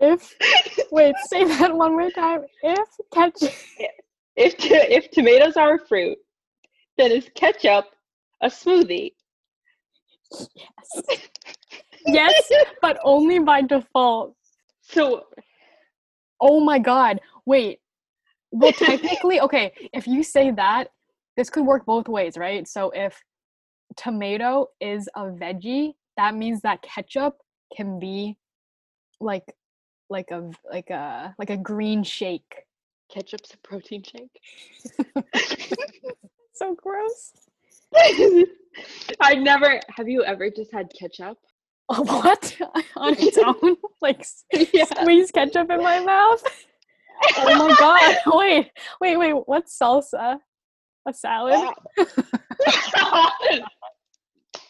if 0.00 0.34
wait 0.90 1.14
say 1.18 1.44
that 1.44 1.74
one 1.74 1.92
more 1.92 2.10
time 2.10 2.42
if 2.62 2.88
ketchup 3.12 3.52
If 4.34 4.56
to, 4.58 4.92
if 4.92 5.10
tomatoes 5.10 5.58
are 5.58 5.74
a 5.74 5.86
fruit, 5.86 6.16
then 6.96 7.12
is 7.12 7.28
ketchup 7.34 7.84
a 8.40 8.48
smoothie? 8.48 9.12
yes 12.06 12.32
yes 12.50 12.66
but 12.80 12.98
only 13.04 13.38
by 13.38 13.60
default 13.62 14.34
So 14.82 15.24
Oh 16.42 16.58
my 16.60 16.80
god. 16.80 17.20
Wait. 17.46 17.78
Well, 18.50 18.72
technically, 18.76 19.40
okay, 19.40 19.72
if 19.94 20.06
you 20.06 20.22
say 20.24 20.50
that, 20.50 20.88
this 21.36 21.48
could 21.48 21.64
work 21.64 21.86
both 21.86 22.08
ways, 22.08 22.36
right? 22.36 22.68
So 22.68 22.90
if 22.90 23.22
tomato 23.96 24.66
is 24.80 25.08
a 25.16 25.22
veggie, 25.24 25.94
that 26.16 26.34
means 26.34 26.60
that 26.62 26.82
ketchup 26.82 27.36
can 27.76 27.98
be 27.98 28.36
like 29.20 29.44
like 30.10 30.30
a 30.30 30.50
like 30.70 30.90
a 30.90 31.34
like 31.38 31.50
a 31.50 31.56
green 31.56 32.02
shake. 32.02 32.52
ketchup's 33.12 33.54
a 33.54 33.58
protein 33.58 34.02
shake. 34.02 34.40
So 36.54 36.74
gross. 36.74 37.32
I 39.20 39.34
never. 39.34 39.80
Have 39.96 40.06
you 40.08 40.22
ever 40.22 40.50
just 40.50 40.70
had 40.70 40.92
ketchup? 40.98 41.38
Oh, 41.88 42.02
what? 42.04 42.56
On 42.96 43.14
its 43.18 43.38
own? 43.38 43.76
Like 44.02 44.24
Yeah. 44.72 44.84
squeeze 44.84 45.30
ketchup 45.30 45.70
in 45.70 45.82
my 45.82 46.00
mouth? 46.00 46.42
Oh 47.38 47.56
my 47.56 47.74
god. 47.78 48.16
Wait. 48.36 48.70
Wait, 49.00 49.16
wait. 49.16 49.32
What's 49.46 49.78
salsa? 49.78 50.38
A 51.08 51.14
salad? 51.14 51.58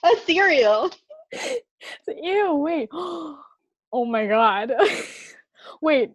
a 0.16 0.16
cereal. 0.26 0.90
Ew, 2.08 2.54
wait. 2.54 2.88
Oh 3.94 4.06
my 4.06 4.26
god. 4.26 4.72
wait, 5.82 6.12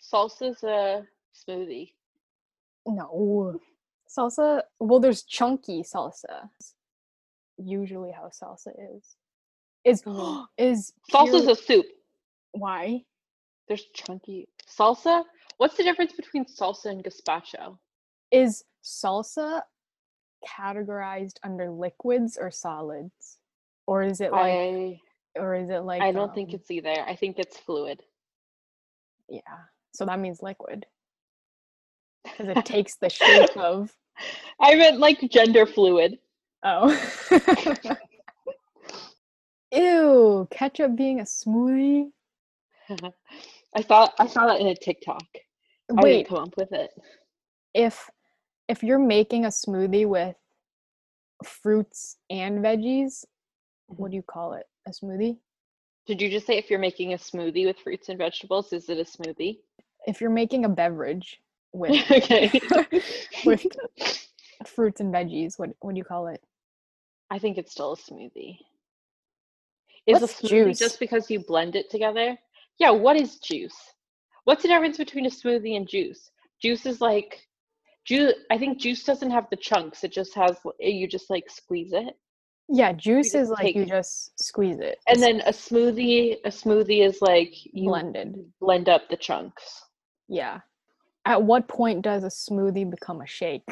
Salsa's 0.00 0.62
a 0.62 1.02
smoothie. 1.34 1.92
no. 2.86 3.58
Salsa, 4.08 4.62
well, 4.78 5.00
there's 5.00 5.24
chunky 5.24 5.82
salsa. 5.82 6.48
Usually 7.58 8.12
how 8.12 8.28
salsa 8.28 8.68
is. 8.96 9.16
Is 9.84 10.02
Mhm. 10.02 10.46
is 10.56 10.92
Salsa's 11.12 11.42
pure- 11.42 11.50
a 11.50 11.56
soup. 11.56 11.86
why? 12.52 13.04
There's 13.66 13.84
chunky 13.92 14.46
salsa. 14.68 15.24
What's 15.56 15.76
the 15.76 15.82
difference 15.82 16.12
between 16.12 16.44
salsa 16.44 16.86
and 16.86 17.02
gazpacho? 17.02 17.76
Is 18.30 18.62
salsa 18.84 19.62
categorized 20.46 21.36
under 21.42 21.70
liquids 21.70 22.38
or 22.40 22.50
solids? 22.50 23.38
Or 23.86 24.02
is 24.02 24.20
it 24.20 24.32
like 24.32 24.52
I 24.52 25.00
or 25.36 25.54
is 25.54 25.70
it 25.70 25.80
like 25.80 26.02
I 26.02 26.12
don't 26.12 26.34
think 26.34 26.50
um, 26.50 26.56
it's 26.56 26.70
either. 26.70 26.94
I 27.06 27.16
think 27.16 27.38
it's 27.38 27.56
fluid. 27.58 28.02
yeah. 29.28 29.40
So 29.92 30.04
that 30.06 30.20
means 30.20 30.42
liquid. 30.42 30.86
Because 32.24 32.48
it 32.48 32.64
takes 32.64 32.96
the 32.96 33.10
shape 33.10 33.56
of 33.56 33.92
I 34.60 34.74
meant 34.74 34.98
like 34.98 35.20
gender 35.30 35.66
fluid. 35.66 36.18
Oh. 36.62 36.90
Ew, 39.72 40.48
ketchup 40.50 40.96
being 40.96 41.20
a 41.20 41.24
smoothie? 41.24 42.10
I 43.76 43.82
thought 43.82 44.14
I 44.18 44.26
saw 44.26 44.46
that 44.46 44.60
in 44.60 44.66
a 44.66 44.74
TikTok. 44.74 45.22
I 45.34 46.02
didn't 46.02 46.02
Wait, 46.02 46.28
come 46.28 46.38
up 46.38 46.56
with 46.56 46.72
it. 46.72 46.90
if 47.72 48.10
if 48.70 48.84
you're 48.84 49.00
making 49.00 49.44
a 49.44 49.48
smoothie 49.48 50.06
with 50.06 50.36
fruits 51.44 52.16
and 52.30 52.60
veggies, 52.60 53.24
what 53.86 53.96
mm-hmm. 53.96 54.10
do 54.12 54.16
you 54.16 54.22
call 54.22 54.52
it? 54.52 54.66
A 54.86 54.90
smoothie? 54.92 55.36
Did 56.06 56.22
you 56.22 56.30
just 56.30 56.46
say 56.46 56.56
if 56.56 56.70
you're 56.70 56.78
making 56.78 57.12
a 57.12 57.16
smoothie 57.16 57.66
with 57.66 57.78
fruits 57.78 58.08
and 58.08 58.16
vegetables, 58.16 58.72
is 58.72 58.88
it 58.88 58.98
a 58.98 59.04
smoothie? 59.04 59.58
If 60.06 60.20
you're 60.20 60.30
making 60.30 60.64
a 60.64 60.68
beverage 60.68 61.40
with 61.72 61.90
okay. 62.10 62.50
with 63.44 63.66
fruits 64.66 65.00
and 65.00 65.12
veggies, 65.12 65.58
what 65.58 65.70
what 65.80 65.94
do 65.94 65.98
you 65.98 66.04
call 66.04 66.28
it? 66.28 66.40
I 67.28 67.38
think 67.40 67.58
it's 67.58 67.72
still 67.72 67.92
a 67.92 67.96
smoothie. 67.96 68.58
Is 70.06 70.20
What's 70.20 70.40
a 70.40 70.46
smoothie 70.46 70.48
juice? 70.48 70.78
just 70.78 71.00
because 71.00 71.28
you 71.28 71.40
blend 71.40 71.74
it 71.74 71.90
together? 71.90 72.38
Yeah, 72.78 72.90
what 72.90 73.16
is 73.16 73.36
juice? 73.36 73.76
What's 74.44 74.62
the 74.62 74.68
difference 74.68 74.96
between 74.96 75.26
a 75.26 75.30
smoothie 75.30 75.76
and 75.76 75.88
juice? 75.88 76.30
Juice 76.62 76.86
is 76.86 77.00
like 77.00 77.46
juice 78.10 78.34
I 78.50 78.58
think 78.58 78.78
juice 78.78 79.04
doesn't 79.04 79.30
have 79.30 79.46
the 79.50 79.56
chunks. 79.56 80.02
It 80.04 80.12
just 80.12 80.34
has 80.34 80.56
you 80.80 81.06
just 81.06 81.30
like 81.30 81.44
squeeze 81.48 81.92
it. 81.92 82.14
Yeah, 82.68 82.92
juice 82.92 83.34
is 83.34 83.48
like 83.50 83.74
you 83.74 83.84
take- 83.84 83.88
just 83.88 84.38
squeeze 84.42 84.78
it. 84.80 84.98
And 85.08 85.22
then 85.22 85.40
a 85.42 85.52
smoothie 85.52 86.36
a 86.44 86.48
smoothie 86.48 87.04
is 87.06 87.20
like 87.22 87.52
you 87.64 87.88
blended. 87.88 88.36
blend 88.60 88.88
up 88.88 89.02
the 89.10 89.16
chunks. 89.16 89.84
Yeah. 90.28 90.60
At 91.24 91.42
what 91.42 91.68
point 91.68 92.02
does 92.02 92.24
a 92.24 92.28
smoothie 92.28 92.88
become 92.90 93.20
a 93.20 93.26
shake? 93.26 93.68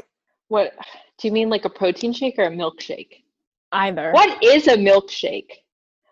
What 0.48 0.72
do 1.18 1.28
you 1.28 1.32
mean 1.32 1.48
like 1.50 1.64
a 1.64 1.70
protein 1.70 2.12
shake 2.12 2.36
or 2.38 2.44
a 2.44 2.50
milkshake? 2.50 3.24
Either. 3.72 4.12
What 4.12 4.42
is 4.42 4.66
a 4.68 4.76
milkshake? 4.76 5.50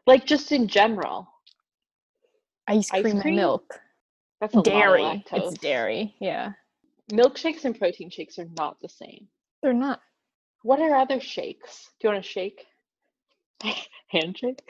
Like 0.07 0.27
just 0.27 0.53
in 0.53 0.67
general. 0.69 1.29
Ice 2.69 2.91
Ice 2.93 3.03
cream 3.03 3.21
and 3.21 3.37
milk. 3.37 3.81
That's 4.41 4.55
a 4.55 4.63
dairy. 4.63 5.03
lot 5.03 5.17
of 5.17 5.23
lactose. 5.23 5.53
It's 5.53 5.59
dairy. 5.61 6.15
Yeah. 6.21 6.53
Milkshakes 7.13 7.65
and 7.65 7.79
protein 7.79 8.11
shakes 8.11 8.39
are 8.39 8.49
not 8.57 8.81
the 8.81 8.89
same. 8.89 9.29
They're 9.63 9.73
not. 9.73 10.01
What 10.63 10.81
are 10.81 10.95
other 10.97 11.21
shakes? 11.21 11.91
Do 12.01 12.09
you 12.09 12.15
want 12.15 12.25
a 12.25 12.29
shake? 12.29 12.65
Handshake? 14.09 14.61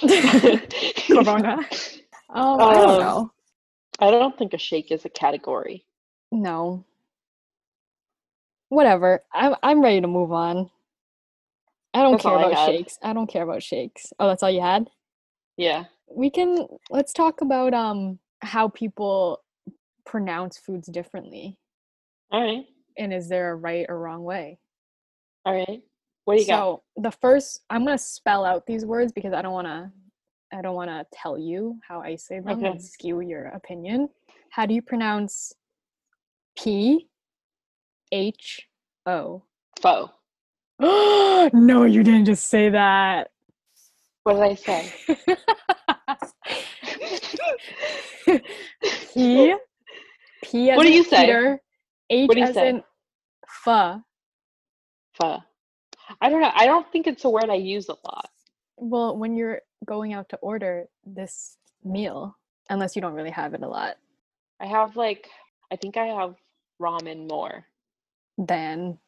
Corona. 1.08 1.58
Um, 2.30 2.60
I 2.60 2.74
don't 2.74 2.90
Um, 2.90 2.98
know. 3.00 3.32
I 3.98 4.10
don't 4.10 4.36
think 4.38 4.54
a 4.54 4.58
shake 4.58 4.92
is 4.92 5.04
a 5.04 5.08
category. 5.08 5.84
No. 6.32 6.84
Whatever. 8.68 9.24
I'm 9.34 9.56
I'm 9.62 9.82
ready 9.82 10.00
to 10.00 10.06
move 10.06 10.32
on. 10.32 10.70
I 11.92 12.02
don't 12.02 12.12
That's 12.12 12.22
care 12.22 12.32
all 12.32 12.44
I 12.44 12.50
about 12.52 12.66
shakes. 12.66 12.98
I 13.02 13.12
don't 13.12 13.26
care 13.26 13.42
about 13.42 13.62
shakes. 13.62 14.12
Oh, 14.20 14.28
that's 14.28 14.42
all 14.44 14.50
you 14.50 14.60
had? 14.60 14.88
Yeah. 15.56 15.84
We 16.08 16.30
can 16.30 16.66
let's 16.88 17.12
talk 17.12 17.40
about 17.40 17.74
um 17.74 18.20
how 18.42 18.68
people 18.68 19.40
pronounce 20.06 20.56
foods 20.56 20.88
differently. 20.88 21.58
All 22.30 22.42
right. 22.42 22.64
And 22.98 23.12
is 23.12 23.28
there 23.28 23.50
a 23.52 23.56
right 23.56 23.86
or 23.88 23.98
wrong 23.98 24.22
way? 24.24 24.58
All 25.44 25.54
right. 25.54 25.82
What 26.24 26.36
do 26.36 26.42
you 26.42 26.46
got? 26.48 26.58
so 26.58 26.82
the 26.96 27.10
first 27.10 27.60
i'm 27.70 27.84
going 27.84 27.96
to 27.96 28.02
spell 28.02 28.44
out 28.44 28.64
these 28.66 28.84
words 28.84 29.10
because 29.10 29.32
i 29.32 29.40
don't 29.42 29.54
want 29.54 29.66
to 29.66 29.90
i 30.56 30.60
don't 30.62 30.76
want 30.76 30.90
to 30.90 31.04
tell 31.12 31.36
you 31.38 31.76
how 31.88 32.00
i 32.00 32.14
say 32.14 32.38
them 32.38 32.58
Okay. 32.58 32.66
and 32.66 32.80
skew 32.82 33.20
your 33.20 33.46
opinion 33.46 34.08
how 34.50 34.64
do 34.66 34.74
you 34.74 34.82
pronounce 34.82 35.52
p 36.56 37.08
h 38.12 38.68
o 39.06 39.42
Faux. 39.80 40.12
no 40.80 41.84
you 41.84 42.02
didn't 42.04 42.26
just 42.26 42.46
say 42.46 42.68
that 42.68 43.30
What 44.24 44.34
did 44.34 44.42
I 44.42 44.54
say? 44.54 44.92
p 49.14 49.54
p 50.44 50.72
What 50.76 50.84
do 50.84 50.92
you 50.92 51.02
say? 51.04 51.22
Peter, 51.22 51.54
h 51.54 51.60
What 52.10 52.34
do 52.34 52.40
you 52.40 52.46
as 52.46 52.54
say? 52.54 52.68
in 52.70 52.82
pho 53.64 54.02
Pho. 55.14 55.38
I 56.20 56.28
don't 56.28 56.40
know. 56.40 56.50
I 56.54 56.66
don't 56.66 56.90
think 56.92 57.06
it's 57.06 57.24
a 57.24 57.30
word 57.30 57.50
I 57.50 57.54
use 57.54 57.88
a 57.88 57.96
lot. 58.04 58.30
well 58.76 59.16
when 59.16 59.36
you're 59.36 59.60
going 59.84 60.12
out 60.12 60.28
to 60.30 60.36
order 60.38 60.86
this 61.06 61.56
meal 61.84 62.36
unless 62.68 62.94
you 62.96 63.02
don't 63.02 63.14
really 63.14 63.30
have 63.30 63.54
it 63.54 63.62
a 63.62 63.68
lot 63.68 63.96
I 64.60 64.66
have 64.66 64.96
like 64.96 65.28
I 65.72 65.76
think 65.76 65.96
I 65.96 66.06
have 66.06 66.34
ramen 66.80 67.28
more. 67.28 67.64
than 68.38 68.98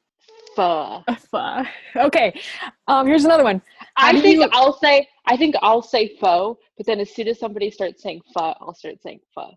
Pho. 0.57 1.03
Pho. 1.31 1.65
Okay. 1.97 2.41
Um, 2.87 3.07
here's 3.07 3.25
another 3.25 3.45
one. 3.45 3.61
How 3.97 4.09
I 4.09 4.13
think 4.21 4.37
you- 4.41 4.49
I'll 4.53 4.79
say 4.79 5.09
I 5.27 5.37
think 5.37 5.55
I'll 5.63 5.83
say 5.83 6.17
pho, 6.21 6.59
but 6.77 6.87
then 6.87 7.01
as 7.01 7.11
soon 7.15 7.29
as 7.29 7.39
somebody 7.39 7.71
starts 7.71 8.03
saying 8.03 8.21
pho, 8.35 8.55
I'll 8.61 8.75
start 8.75 9.01
saying 9.03 9.21
pho. 9.35 9.51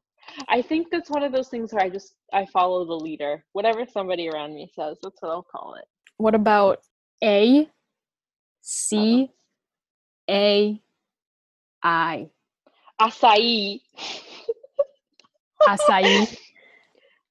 I 0.47 0.61
think 0.61 0.87
that's 0.91 1.09
one 1.09 1.23
of 1.23 1.31
those 1.31 1.49
things 1.49 1.73
where 1.73 1.83
I 1.83 1.89
just 1.89 2.15
I 2.33 2.45
follow 2.45 2.85
the 2.85 2.93
leader. 2.93 3.43
Whatever 3.53 3.85
somebody 3.85 4.29
around 4.29 4.53
me 4.53 4.71
says, 4.75 4.97
that's 5.01 5.21
what 5.21 5.29
I'll 5.29 5.43
call 5.43 5.75
it. 5.75 5.85
What 6.17 6.35
about 6.35 6.79
A, 7.23 7.61
uh-huh. 7.61 7.69
C, 8.61 9.29
A, 10.29 10.81
I? 11.83 12.29
Acai. 12.99 13.81
Acai. 15.61 16.37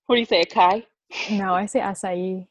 What 0.06 0.16
do 0.16 0.20
you 0.20 0.26
say, 0.26 0.42
acai? 0.44 0.84
No, 1.30 1.54
I 1.54 1.64
say 1.64 1.80
acai. 1.80 2.46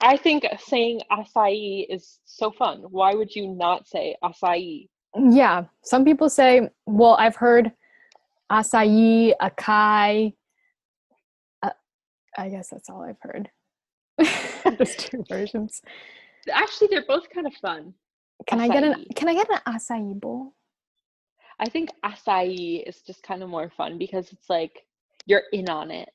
I 0.00 0.16
think 0.16 0.44
saying 0.58 1.02
acai 1.10 1.86
is 1.88 2.18
so 2.24 2.50
fun. 2.50 2.82
Why 2.90 3.14
would 3.14 3.34
you 3.34 3.46
not 3.46 3.86
say 3.86 4.16
acai? 4.24 4.88
Yeah. 5.16 5.66
Some 5.84 6.04
people 6.04 6.28
say, 6.28 6.68
well, 6.86 7.14
I've 7.20 7.36
heard 7.36 7.70
acai, 8.50 9.32
acai. 9.40 10.34
Uh, 11.62 11.70
I 12.36 12.48
guess 12.48 12.68
that's 12.68 12.90
all 12.90 13.02
I've 13.02 13.20
heard. 13.20 13.50
Just 14.78 14.98
two 15.10 15.24
versions. 15.28 15.80
Actually, 16.50 16.88
they're 16.90 17.04
both 17.06 17.28
kind 17.30 17.46
of 17.46 17.54
fun. 17.54 17.94
Can 18.46 18.60
I 18.60 18.68
get 18.68 18.82
an 18.84 18.94
Acai. 18.94 19.16
can 19.16 19.28
I 19.28 19.34
get 19.34 19.50
an 19.50 19.58
acai 19.66 20.18
bowl? 20.18 20.54
I 21.58 21.68
think 21.68 21.90
acai 22.02 22.82
is 22.86 23.02
just 23.02 23.22
kind 23.22 23.42
of 23.42 23.50
more 23.50 23.68
fun 23.68 23.98
because 23.98 24.32
it's 24.32 24.48
like 24.48 24.86
you're 25.26 25.42
in 25.52 25.68
on 25.68 25.90
it. 25.90 26.08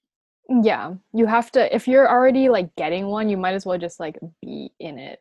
Yeah. 0.50 0.96
You 1.14 1.28
have 1.28 1.52
to 1.52 1.74
if 1.74 1.88
you're 1.88 2.10
already 2.10 2.50
like 2.50 2.76
getting 2.76 3.06
one, 3.08 3.30
you 3.30 3.38
might 3.38 3.54
as 3.54 3.66
well 3.66 3.78
just 3.78 4.00
like 4.00 4.18
be 4.42 4.72
in 4.80 4.98
it. 4.98 5.20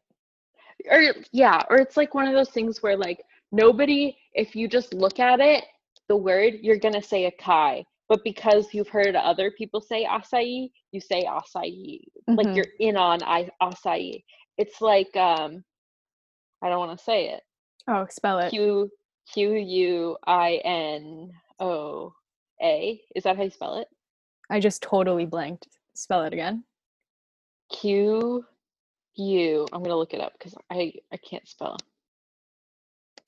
or 0.90 1.14
yeah 1.33 1.62
or 1.68 1.76
it's 1.76 1.97
like 1.97 2.14
one 2.14 2.26
of 2.26 2.33
those 2.35 2.50
things 2.50 2.83
where 2.83 2.97
like 2.97 3.23
nobody 3.52 4.16
if 4.33 4.56
you 4.56 4.66
just 4.66 4.94
look 4.94 5.21
at 5.21 5.40
it 5.40 5.64
the 6.08 6.16
word 6.16 6.54
you're 6.62 6.78
gonna 6.78 7.02
say 7.02 7.30
acai 7.30 7.84
but 8.08 8.23
because 8.25 8.73
you've 8.75 8.88
heard 8.88 9.16
other 9.16 9.50
people 9.52 9.80
say 9.80 10.04
acai 10.04 10.68
you 10.92 11.00
say 11.00 11.25
acai 11.25 12.00
like 12.37 12.46
Mhm. 12.49 12.56
you're 12.56 12.73
in 12.80 12.96
on 12.96 13.23
I- 13.23 13.50
acai 13.62 14.23
it's 14.58 14.80
like 14.80 15.14
um 15.16 15.64
i 16.62 16.68
don't 16.68 16.78
want 16.78 16.96
to 16.99 17.04
say 17.04 17.28
it 17.30 17.42
Oh, 17.88 18.06
spell 18.11 18.38
it. 18.38 18.50
q 18.50 18.90
q 19.32 19.54
u 19.54 20.16
i 20.26 20.61
n 20.64 21.30
o 21.61 22.12
a 22.62 23.00
is 23.14 23.25
that 23.25 23.37
how 23.37 23.42
you 23.42 23.50
spell 23.50 23.76
it 23.76 23.88
I 24.50 24.61
just 24.61 24.82
totally 24.82 25.25
blanked. 25.25 25.68
Spell 25.94 26.23
it 26.25 26.32
again. 26.34 26.64
q 27.73 28.44
u 29.16 29.66
i'm 29.73 29.82
gonna 29.82 29.96
look 29.96 30.12
it 30.14 30.20
up 30.20 30.32
because 30.34 30.54
i 30.70 30.92
i 31.12 31.16
can't 31.16 31.49
spell 31.49 31.76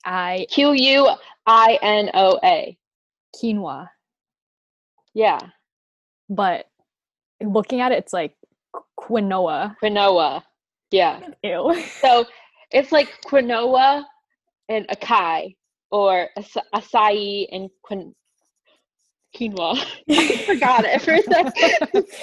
I 0.07 0.47
q 0.49 0.71
u 0.71 1.09
i 1.45 1.77
n 1.81 2.09
o 2.13 2.39
a 2.41 2.77
quinoa. 3.35 3.89
yeah 5.13 5.39
But 6.29 6.65
looking 7.43 7.81
at 7.81 7.91
it, 7.91 7.97
it's 7.99 8.13
like 8.13 8.33
quinoa. 8.97 9.75
quinoa. 9.83 10.43
Yeah. 10.91 11.19
Ew. 11.43 11.83
So 12.01 12.25
it's 12.71 12.91
like 12.93 13.09
quinoa 13.25 14.03
and 14.69 14.87
acai 14.87 15.55
or 15.91 16.29
aca- 16.37 16.63
acai 16.73 17.47
and 17.51 17.69
quin- 17.83 18.15
quinoa. 19.35 19.75
I 20.09 20.37
forgot 20.45 20.85
it 20.85 21.01
for 21.01 21.13
a 21.15 21.21
second. 21.23 22.05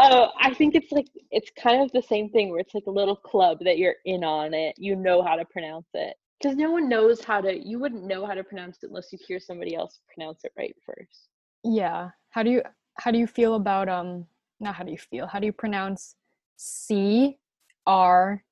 Oh, 0.00 0.28
I 0.40 0.54
think 0.54 0.76
it's 0.76 0.92
like 0.92 1.08
it's 1.32 1.50
kind 1.60 1.82
of 1.82 1.90
the 1.90 2.02
same 2.02 2.28
thing 2.30 2.50
where 2.50 2.60
it's 2.60 2.72
like 2.72 2.86
a 2.86 2.90
little 2.90 3.16
club 3.16 3.58
that 3.64 3.78
you're 3.78 3.96
in 4.04 4.22
on 4.22 4.54
it. 4.54 4.76
You 4.78 4.94
know 4.94 5.22
how 5.22 5.34
to 5.34 5.44
pronounce 5.46 5.88
it 5.92 6.14
because 6.40 6.56
no 6.56 6.70
one 6.70 6.88
knows 6.88 7.22
how 7.24 7.40
to. 7.40 7.56
You 7.58 7.78
wouldn't 7.78 8.04
know 8.04 8.26
how 8.26 8.34
to 8.34 8.44
pronounce 8.44 8.78
it 8.82 8.88
unless 8.90 9.12
you 9.12 9.18
hear 9.26 9.40
somebody 9.40 9.74
else 9.74 9.98
pronounce 10.14 10.44
it 10.44 10.52
right 10.56 10.74
first. 10.86 11.28
yeah. 11.64 12.10
How 12.30 12.42
do 12.42 12.50
you 12.50 12.62
how 12.98 13.10
do 13.10 13.18
you 13.18 13.26
feel 13.26 13.54
about 13.54 13.88
um 13.88 14.26
not 14.60 14.74
how 14.74 14.84
do 14.84 14.92
you 14.92 14.98
feel? 14.98 15.26
How 15.26 15.38
do 15.40 15.46
you 15.46 15.52
pronounce 15.52 16.14
C 16.56 17.38
R 17.86 18.42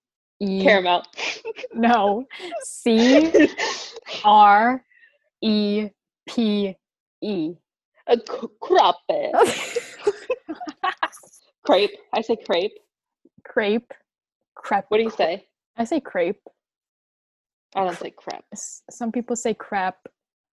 E 0.41 0.63
Caramel. 0.63 1.03
No. 1.75 2.25
C 2.63 3.33
R 4.25 4.83
E 5.43 5.89
P 6.29 6.77
E. 7.23 7.55
A 8.09 8.17
crepe. 8.61 9.33
Crepe. 11.65 11.91
I 12.15 12.21
say 12.21 12.37
crepe. 12.37 12.79
crepe. 13.45 13.93
Crepe. 14.55 14.85
What 14.89 14.99
do 14.99 15.03
you 15.03 15.11
say? 15.11 15.47
I 15.77 15.85
say 15.85 16.01
crepe. 16.01 16.41
I 17.77 17.85
don't 17.85 17.99
say 17.99 18.11
crepe. 18.11 18.45
Some 18.91 19.13
people 19.13 19.37
say 19.37 19.55
crepe. 19.55 19.95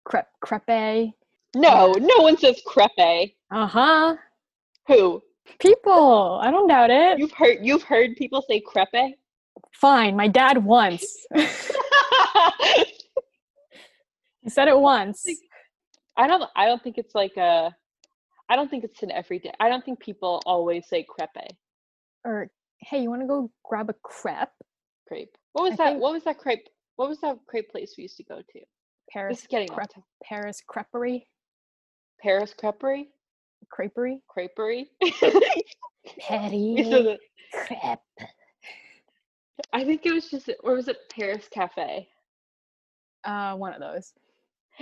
Crepe. 0.03 0.27
Crepe. 0.41 1.13
No, 1.55 1.93
no 1.93 2.17
one 2.17 2.37
says 2.37 2.61
crepe. 2.65 3.35
Uh 3.51 3.67
huh. 3.67 4.15
Who? 4.87 5.21
People. 5.59 6.39
I 6.41 6.51
don't 6.51 6.67
doubt 6.67 6.89
it. 6.89 7.19
You've 7.19 7.31
heard 7.31 7.59
you've 7.61 7.83
heard 7.83 8.15
people 8.17 8.43
say 8.49 8.59
crepe? 8.59 9.15
Fine. 9.71 10.15
My 10.15 10.27
dad 10.27 10.57
once. 10.63 11.05
he 14.41 14.49
said 14.49 14.67
it 14.67 14.77
once. 14.77 15.25
I 16.17 16.27
don't 16.27 16.43
I 16.55 16.65
don't 16.65 16.83
think 16.83 16.97
it's 16.97 17.15
like 17.15 17.37
a 17.37 17.73
I 18.49 18.55
don't 18.55 18.69
think 18.69 18.83
it's 18.83 19.01
an 19.03 19.11
everyday. 19.11 19.51
I 19.59 19.69
don't 19.69 19.83
think 19.85 19.99
people 19.99 20.41
always 20.45 20.87
say 20.87 21.05
crepe. 21.07 21.29
Or 22.25 22.49
hey, 22.79 23.01
you 23.01 23.09
want 23.09 23.21
to 23.21 23.27
go 23.27 23.49
grab 23.63 23.89
a 23.89 23.93
crepe? 24.03 24.49
Crepe. 25.07 25.35
What 25.53 25.63
was 25.63 25.73
I 25.73 25.75
that? 25.77 25.89
think- 25.91 26.01
What 26.01 26.13
was 26.13 26.23
that 26.23 26.37
crepe? 26.37 26.67
What 26.95 27.09
was 27.09 27.19
that 27.21 27.37
crepe 27.47 27.69
place 27.71 27.95
we 27.97 28.03
used 28.03 28.17
to 28.17 28.23
go 28.23 28.37
to? 28.39 28.59
Paris 29.09 29.37
This 29.37 29.41
is 29.43 29.47
getting 29.47 29.69
off 29.71 29.77
crepe. 29.77 30.03
Paris 30.23 30.61
creperie. 30.69 31.23
Paris 32.21 32.53
creperie? 32.57 33.07
Creperie. 33.71 34.19
Creperie? 34.35 34.85
Petty. 36.19 37.17
Crepe. 37.53 37.99
I 39.71 39.83
think 39.83 40.05
it 40.05 40.13
was 40.13 40.29
just 40.29 40.49
or 40.63 40.73
was 40.75 40.87
it 40.87 40.97
Paris 41.09 41.47
Cafe? 41.51 42.07
Uh, 43.23 43.55
one 43.55 43.73
of 43.73 43.79
those. 43.79 44.13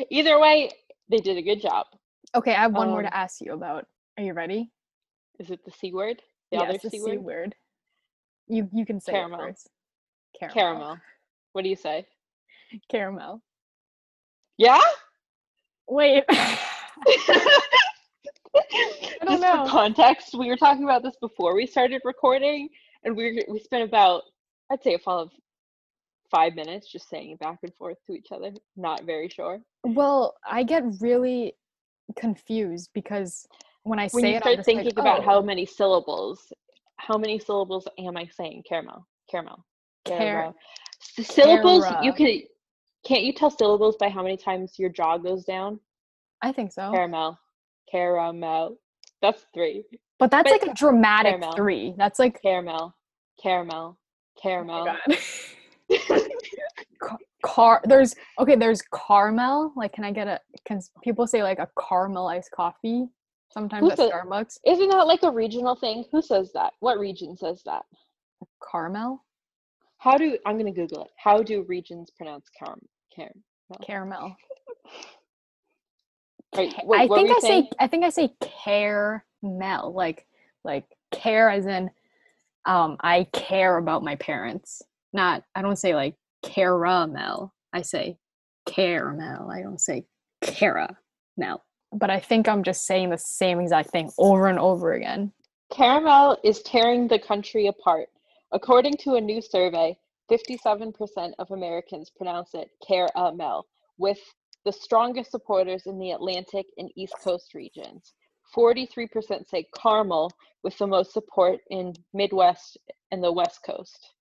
Either 0.09 0.39
way, 0.39 0.69
they 1.09 1.17
did 1.17 1.37
a 1.37 1.41
good 1.41 1.61
job. 1.61 1.85
Okay, 2.35 2.51
I 2.55 2.61
have 2.61 2.73
one 2.73 2.89
more 2.89 2.99
Um, 2.99 3.05
to 3.05 3.15
ask 3.15 3.41
you 3.41 3.53
about. 3.53 3.85
Are 4.17 4.23
you 4.23 4.33
ready? 4.33 4.71
Is 5.39 5.51
it 5.51 5.63
the 5.65 5.71
C 5.71 5.91
word? 5.93 6.21
The 6.51 6.57
yes, 6.57 6.69
other 6.69 6.79
the 6.83 6.89
C 6.89 6.99
C 6.99 7.17
word? 7.17 7.23
word. 7.23 7.55
You 8.47 8.69
you 8.73 8.85
can 8.85 8.99
say 8.99 9.11
Caramel. 9.13 9.53
Caramel. 10.39 10.53
Caramel. 10.53 10.97
What 11.53 11.63
do 11.63 11.69
you 11.69 11.75
say? 11.75 12.05
Caramel. 12.89 13.41
Yeah? 14.57 14.79
Wait. 15.87 16.23
I 16.29 16.59
don't 19.25 19.29
Just 19.29 19.41
know. 19.41 19.65
for 19.65 19.71
context, 19.71 20.33
we 20.37 20.47
were 20.47 20.57
talking 20.57 20.83
about 20.83 21.03
this 21.03 21.15
before 21.21 21.55
we 21.55 21.65
started 21.67 22.01
recording, 22.05 22.69
and 23.03 23.15
we 23.15 23.33
were, 23.35 23.53
we 23.53 23.59
spent 23.59 23.83
about 23.83 24.23
I'd 24.71 24.81
say 24.83 24.93
a 24.93 24.99
fall 24.99 25.19
of 25.19 25.31
five 26.29 26.55
minutes 26.55 26.89
just 26.91 27.09
saying 27.09 27.31
it 27.31 27.39
back 27.39 27.59
and 27.63 27.73
forth 27.75 27.97
to 28.07 28.13
each 28.13 28.27
other. 28.31 28.51
Not 28.77 29.03
very 29.03 29.27
sure. 29.29 29.59
well, 29.83 30.35
I 30.49 30.63
get 30.63 30.83
really 31.01 31.53
confused 32.17 32.89
because 32.93 33.45
when 33.83 33.99
I 33.99 34.07
When 34.11 34.23
say 34.23 34.29
you 34.29 34.35
it, 34.35 34.45
I'm 34.45 34.51
start 34.53 34.55
just 34.57 34.65
thinking 34.65 34.85
like, 34.95 34.97
about 34.97 35.19
oh, 35.19 35.23
how 35.23 35.41
many 35.41 35.65
syllables, 35.65 36.51
how 36.97 37.17
many 37.17 37.39
syllables 37.39 37.87
am 37.99 38.15
I 38.17 38.27
saying? 38.37 38.63
Caramel, 38.67 39.05
caramel, 39.29 39.65
Car- 40.07 40.17
caramel. 40.17 40.55
S- 41.17 41.27
syllables. 41.27 41.85
You 42.01 42.13
Cara. 42.13 42.13
could. 42.13 42.41
Can't 43.03 43.23
you 43.23 43.33
tell 43.33 43.49
syllables 43.49 43.95
by 43.99 44.09
how 44.09 44.21
many 44.23 44.37
times 44.37 44.77
your 44.77 44.89
jaw 44.89 45.17
goes 45.17 45.43
down? 45.45 45.79
I 46.41 46.51
think 46.51 46.71
so. 46.71 46.91
Caramel, 46.91 47.39
caramel. 47.91 48.77
That's 49.21 49.45
three. 49.53 49.83
But 50.19 50.29
that's 50.31 50.51
But- 50.51 50.61
like 50.61 50.71
a 50.71 50.73
dramatic 50.75 51.31
Caramel. 51.33 51.53
three. 51.55 51.93
That's 51.97 52.19
like 52.19 52.41
Caramel, 52.41 52.95
caramel, 53.41 53.97
oh 53.97 54.41
caramel. 54.41 54.85
my 54.85 54.99
God. 55.89 56.21
Car 57.43 57.81
there's 57.85 58.13
okay 58.37 58.55
there's 58.55 58.83
caramel 58.93 59.73
like 59.75 59.91
can 59.93 60.03
i 60.03 60.11
get 60.11 60.27
a 60.27 60.39
can 60.63 60.79
people 61.03 61.25
say 61.25 61.41
like 61.41 61.57
a 61.57 61.67
caramelized 61.75 62.51
coffee 62.55 63.07
sometimes 63.51 63.81
Who 63.83 63.91
at 63.91 63.97
said- 63.97 64.11
starbucks 64.11 64.59
Isn't 64.63 64.89
that 64.89 65.07
like 65.07 65.23
a 65.23 65.31
regional 65.31 65.75
thing? 65.75 66.05
Who 66.11 66.21
says 66.21 66.51
that? 66.53 66.73
What 66.81 66.99
region 66.99 67.35
says 67.35 67.63
that? 67.65 67.83
caramel 68.71 69.23
How 70.01 70.17
do 70.17 70.37
I'm 70.45 70.57
gonna 70.57 70.71
Google 70.73 71.03
it? 71.03 71.11
How 71.15 71.43
do 71.43 71.63
regions 71.67 72.09
pronounce 72.17 72.47
caram? 72.59 72.79
Caram. 73.17 73.41
caramel 73.85 74.35
Right, 76.55 76.73
Ca- 76.73 76.81
what- 76.85 76.99
i 76.99 77.07
think 77.07 77.29
i 77.29 77.39
saying? 77.39 77.63
say 77.63 77.69
i 77.79 77.87
think 77.87 78.03
i 78.05 78.09
say 78.09 78.29
caramel 78.41 79.93
like 79.93 80.25
like 80.63 80.85
care 81.11 81.49
as 81.49 81.65
in 81.65 81.89
um 82.65 82.97
i 83.01 83.25
care 83.33 83.77
about 83.77 84.03
my 84.03 84.15
parents 84.15 84.81
not 85.13 85.43
i 85.55 85.61
don't 85.61 85.77
say 85.77 85.93
like 85.95 86.15
caramel 86.43 87.53
i 87.73 87.81
say 87.81 88.17
caramel 88.65 89.49
i 89.49 89.61
don't 89.61 89.79
say 89.79 90.05
caramel 90.41 91.63
but 91.93 92.09
i 92.09 92.19
think 92.19 92.47
i'm 92.49 92.63
just 92.63 92.85
saying 92.85 93.09
the 93.09 93.17
same 93.17 93.59
exact 93.61 93.89
thing 93.91 94.09
over 94.17 94.47
and 94.47 94.59
over 94.59 94.93
again 94.93 95.31
Caramel 95.71 96.37
is 96.43 96.61
tearing 96.63 97.07
the 97.07 97.17
country 97.17 97.67
apart. 97.67 98.09
According 98.53 98.97
to 98.97 99.15
a 99.15 99.21
new 99.21 99.41
survey, 99.41 99.97
57% 100.29 101.33
of 101.39 101.51
Americans 101.51 102.11
pronounce 102.15 102.53
it 102.53 102.69
caramel, 102.85 103.65
with 103.97 104.19
the 104.65 104.71
strongest 104.71 105.31
supporters 105.31 105.83
in 105.85 105.97
the 105.99 106.11
Atlantic 106.11 106.65
and 106.77 106.89
East 106.95 107.15
Coast 107.23 107.53
regions. 107.53 108.13
43% 108.55 109.47
say 109.47 109.65
caramel, 109.75 110.31
with 110.63 110.77
the 110.77 110.87
most 110.87 111.13
support 111.13 111.59
in 111.69 111.93
Midwest 112.13 112.77
and 113.11 113.23
the 113.23 113.31
West 113.31 113.61
Coast. 113.65 114.13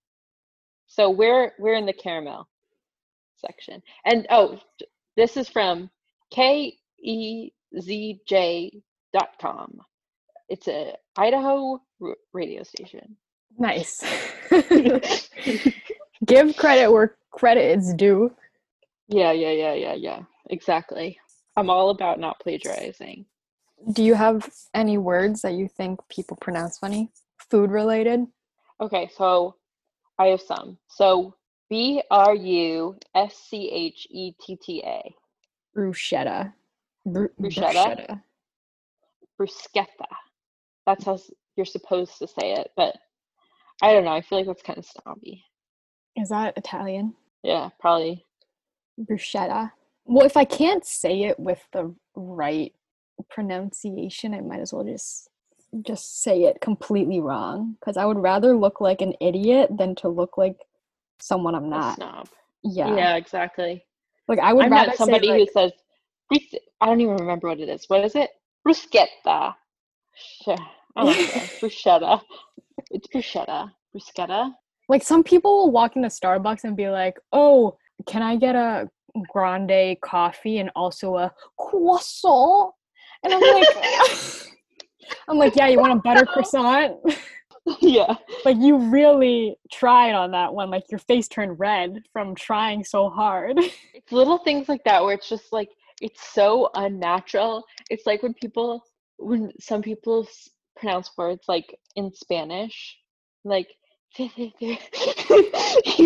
So 0.86 1.10
we're 1.10 1.52
we're 1.58 1.74
in 1.74 1.86
the 1.86 1.92
caramel 1.92 2.48
section. 3.36 3.82
And 4.04 4.26
oh, 4.30 4.58
this 5.16 5.36
is 5.36 5.48
from 5.48 5.90
KEZJ.com. 6.34 7.50
It's 10.48 10.68
a 10.68 10.94
Idaho 11.16 11.80
radio 12.32 12.62
station. 12.62 13.16
Nice. 13.58 14.04
Give 16.24 16.56
credit 16.56 16.90
where 16.90 17.16
credit 17.30 17.78
is 17.78 17.94
due. 17.94 18.34
Yeah, 19.08 19.32
yeah, 19.32 19.50
yeah, 19.50 19.74
yeah, 19.74 19.94
yeah. 19.94 20.20
Exactly. 20.50 21.18
I'm 21.56 21.70
all 21.70 21.90
about 21.90 22.20
not 22.20 22.38
plagiarizing. 22.40 23.26
Do 23.92 24.02
you 24.02 24.14
have 24.14 24.48
any 24.74 24.98
words 24.98 25.42
that 25.42 25.54
you 25.54 25.68
think 25.68 26.00
people 26.08 26.36
pronounce 26.40 26.78
funny? 26.78 27.10
Food 27.50 27.70
related? 27.70 28.26
Okay, 28.80 29.10
so 29.16 29.56
I 30.18 30.26
have 30.26 30.40
some. 30.40 30.78
So 30.88 31.34
B 31.70 32.02
R 32.10 32.34
U 32.34 32.96
S 33.14 33.34
C 33.36 33.70
H 33.70 34.06
E 34.10 34.32
T 34.40 34.56
T 34.56 34.82
A. 34.84 35.14
Bruschetta. 35.76 36.52
Bru- 37.06 37.30
Bruschetta? 37.40 38.22
Bruschetta. 39.40 40.06
That's 40.86 41.04
how 41.04 41.18
you're 41.56 41.66
supposed 41.66 42.18
to 42.18 42.26
say 42.26 42.52
it, 42.52 42.70
but 42.76 42.96
I 43.82 43.92
don't 43.92 44.04
know. 44.04 44.12
I 44.12 44.20
feel 44.20 44.38
like 44.38 44.46
that's 44.46 44.62
kind 44.62 44.78
of 44.78 44.86
snobby. 44.86 45.44
Is 46.16 46.28
that 46.30 46.54
Italian? 46.56 47.14
Yeah, 47.42 47.70
probably. 47.78 48.26
Bruschetta. 49.00 49.72
Well, 50.04 50.26
if 50.26 50.36
I 50.36 50.44
can't 50.44 50.84
say 50.84 51.22
it 51.22 51.38
with 51.38 51.60
the 51.72 51.94
right 52.14 52.72
pronunciation, 53.30 54.34
I 54.34 54.40
might 54.40 54.60
as 54.60 54.72
well 54.72 54.84
just 54.84 55.28
just 55.86 56.22
say 56.22 56.42
it 56.42 56.60
completely 56.60 57.20
wrong 57.20 57.76
because 57.78 57.96
I 57.96 58.04
would 58.04 58.18
rather 58.18 58.56
look 58.56 58.80
like 58.80 59.00
an 59.00 59.14
idiot 59.20 59.70
than 59.78 59.94
to 59.96 60.08
look 60.08 60.36
like 60.36 60.56
someone 61.20 61.54
I'm 61.54 61.66
A 61.66 61.68
not. 61.68 61.94
snob. 61.94 62.28
Yeah. 62.64 62.94
Yeah, 62.96 63.16
exactly. 63.16 63.84
Like 64.26 64.40
I 64.40 64.52
would 64.52 64.64
I'm 64.66 64.72
rather 64.72 64.88
not 64.88 64.96
somebody 64.96 65.28
say 65.28 65.32
like, 65.32 65.48
who 65.54 65.60
says, 65.60 65.72
I 66.80 66.86
don't 66.86 67.00
even 67.00 67.16
remember 67.16 67.48
what 67.48 67.60
it 67.60 67.68
is. 67.68 67.84
What 67.88 68.04
is 68.04 68.14
it? 68.16 68.30
Bruschetta. 68.66 69.54
I 70.46 70.54
don't. 70.96 71.16
Bruschetta. 71.60 72.20
It's 72.90 73.06
bruschetta. 73.08 73.70
Bruschetta. 73.94 74.52
like 74.88 75.02
some 75.02 75.24
people 75.24 75.56
will 75.56 75.70
walk 75.72 75.96
into 75.96 76.08
Starbucks 76.08 76.64
and 76.64 76.76
be 76.76 76.88
like, 76.88 77.18
"Oh, 77.32 77.76
can 78.06 78.22
I 78.22 78.36
get 78.36 78.54
a 78.54 78.88
grande 79.32 79.96
coffee 80.00 80.58
and 80.58 80.70
also 80.76 81.16
a 81.16 81.32
croissant?" 81.58 82.72
And 83.24 83.34
I'm 83.34 83.40
like, 83.40 83.66
I'm 85.28 85.38
like, 85.38 85.56
"Yeah, 85.56 85.68
you 85.68 85.78
want 85.78 85.92
a 85.92 85.96
butter 85.96 86.24
croissant?" 86.24 86.96
yeah. 87.80 88.14
like 88.44 88.56
you 88.58 88.76
really 88.76 89.56
tried 89.72 90.12
on 90.12 90.30
that 90.32 90.52
one. 90.52 90.70
Like 90.70 90.84
your 90.90 90.98
face 90.98 91.28
turned 91.28 91.58
red 91.58 92.02
from 92.12 92.34
trying 92.34 92.84
so 92.84 93.08
hard. 93.08 93.58
It's 93.92 94.12
little 94.12 94.38
things 94.38 94.66
like 94.68 94.82
that 94.84 95.02
where 95.02 95.12
it's 95.12 95.28
just 95.28 95.52
like, 95.52 95.68
it's 96.00 96.32
so 96.32 96.70
unnatural. 96.74 97.64
It's 97.90 98.06
like 98.06 98.22
when 98.22 98.32
people, 98.32 98.82
when 99.18 99.52
some 99.60 99.82
people 99.82 100.26
pronounce 100.76 101.11
words 101.16 101.42
like 101.48 101.78
in 101.96 102.12
Spanish, 102.12 102.96
like, 103.44 103.68
you 104.18 104.28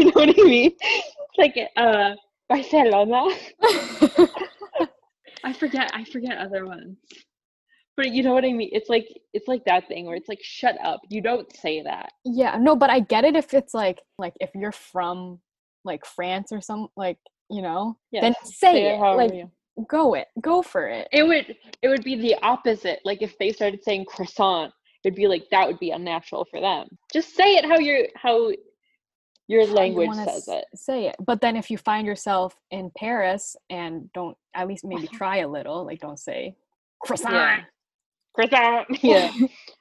know 0.05 0.11
what 0.13 0.29
I 0.29 0.43
mean? 0.43 0.73
It's 0.81 1.39
like, 1.39 1.57
uh, 1.77 2.15
Barcelona. 2.49 3.35
I 5.45 5.53
forget. 5.53 5.91
I 5.95 6.05
forget 6.05 6.39
other 6.39 6.67
ones. 6.67 6.97
But 7.97 8.11
you 8.11 8.23
know 8.23 8.35
what 8.35 8.45
I 8.45 8.53
mean? 8.53 8.71
It's 8.73 8.89
like 8.89 9.07
it's 9.33 9.47
like 9.47 9.65
that 9.67 9.87
thing 9.89 10.07
where 10.07 10.17
it's 10.17 10.29
like, 10.29 10.41
shut 10.43 10.77
up. 10.85 11.01
You 11.11 11.21
don't 11.23 11.51
say 11.57 11.83
that. 11.83 12.11
yeah, 12.25 12.57
no, 12.61 12.75
but 12.77 12.91
I 12.91 13.01
get 13.01 13.25
it 13.25 13.37
if 13.37 13.55
it's 13.55 13.73
like 13.73 14.01
like 14.19 14.35
if 14.41 14.51
you're 14.55 14.73
from 14.73 15.41
like 15.85 16.05
France 16.05 16.51
or 16.51 16.61
some 16.61 16.89
like 16.97 17.19
you 17.51 17.63
know, 17.63 17.97
then 18.13 18.35
Yes, 18.43 18.59
say 18.59 18.83
it 18.87 19.01
it. 19.01 19.17
Like 19.17 19.35
you- 19.35 19.51
go 19.89 20.15
it, 20.15 20.29
go 20.41 20.63
for 20.63 20.87
it. 20.89 21.09
It 21.13 21.27
would 21.27 21.57
it 21.83 21.89
would 21.89 22.05
be 22.05 22.17
the 22.17 22.37
opposite. 22.43 23.01
Like 23.05 23.23
if 23.23 23.37
they 23.39 23.53
started 23.53 23.83
saying 23.83 24.07
croissant, 24.07 24.73
it'd 25.05 25.17
be 25.17 25.27
like 25.27 25.45
that 25.51 25.67
would 25.67 25.79
be 25.79 25.91
unnatural 25.91 26.47
for 26.51 26.61
them. 26.61 26.89
Just 27.13 27.35
say 27.35 27.57
it 27.57 27.65
how 27.65 27.79
your 27.79 28.07
how 28.17 28.51
your 29.49 29.63
you 29.63 29.75
language 29.75 30.09
wanna 30.09 30.25
says 30.25 30.49
it. 30.49 30.65
Say 30.75 31.09
it. 31.09 31.17
But 31.25 31.41
then 31.41 31.57
if 31.57 31.71
you 31.71 31.79
find 31.79 32.07
yourself 32.07 32.57
in 32.71 32.91
Paris 32.97 33.57
and 33.71 34.11
don't 34.13 34.37
at 34.55 34.69
least 34.69 34.85
maybe 34.85 35.07
try 35.13 35.39
a 35.39 35.49
little, 35.49 35.85
like 35.85 36.01
don't 36.01 36.19
say 36.19 36.57
croissant. 37.03 37.35
Yeah. 37.35 37.65
Croissant. 38.35 38.87
Yeah. 39.03 39.33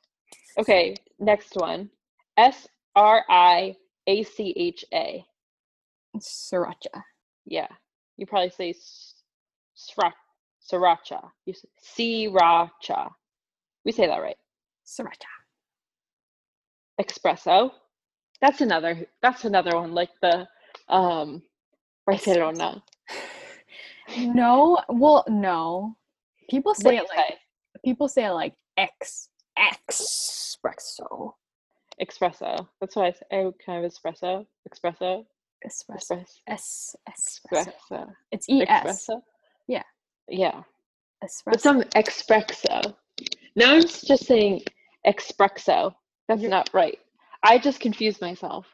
okay, 0.59 0.95
next 1.19 1.55
one. 1.55 1.89
S 2.37 2.67
R 2.95 3.23
I 3.29 3.75
A 4.07 4.23
C 4.23 4.53
H 4.57 4.85
A. 4.93 5.23
Sriracha. 6.17 7.01
Yeah. 7.45 7.67
You 8.17 8.25
probably 8.27 8.51
say 8.51 8.75
s- 9.83 9.93
sra- 9.93 10.13
sriracha. 10.71 11.29
You 11.45 11.53
say 11.53 12.27
sriracha. 12.27 13.11
We 13.85 13.91
say 13.91 14.07
that 14.07 14.21
right. 14.21 14.37
Sriracha. 14.85 15.31
Espresso. 17.01 17.71
That's 18.41 18.61
another 18.61 19.05
that's 19.21 19.45
another 19.45 19.75
one 19.75 19.93
like 19.93 20.09
the 20.21 20.47
um 20.89 21.41
Barcelona. 22.05 22.83
No, 24.17 24.79
well, 24.89 25.23
no. 25.27 25.95
People 26.49 26.75
say 26.75 26.97
it 26.97 27.07
like 27.15 27.27
say? 27.29 27.37
people 27.85 28.07
say 28.07 28.25
it 28.25 28.31
like 28.31 28.53
X 28.77 29.29
espresso. 29.57 31.33
Espresso. 32.01 32.67
That's 32.81 32.95
what 32.95 33.05
I 33.05 33.11
say. 33.11 33.25
Oh, 33.31 33.53
kind 33.65 33.85
of 33.85 33.91
espresso. 33.91 34.45
Espresso. 34.67 35.25
Espresso. 35.65 36.11
Espresso. 36.11 36.27
Es 36.47 36.95
espresso. 37.07 37.71
Espresso. 37.89 38.13
It's 38.31 38.49
E 38.49 38.61
S. 38.67 39.07
Espresso. 39.09 39.21
Yeah. 40.33 40.63
Yeah. 41.21 41.27
But 41.45 41.61
some 41.61 41.81
espresso. 41.95 42.93
Now 43.55 43.75
I'm 43.75 43.81
just 43.81 44.25
saying 44.25 44.61
espresso. 45.07 45.93
That's 46.27 46.41
You're- 46.41 46.51
not 46.51 46.69
right. 46.73 46.97
I 47.43 47.57
just 47.59 47.79
confused 47.79 48.21
myself. 48.21 48.65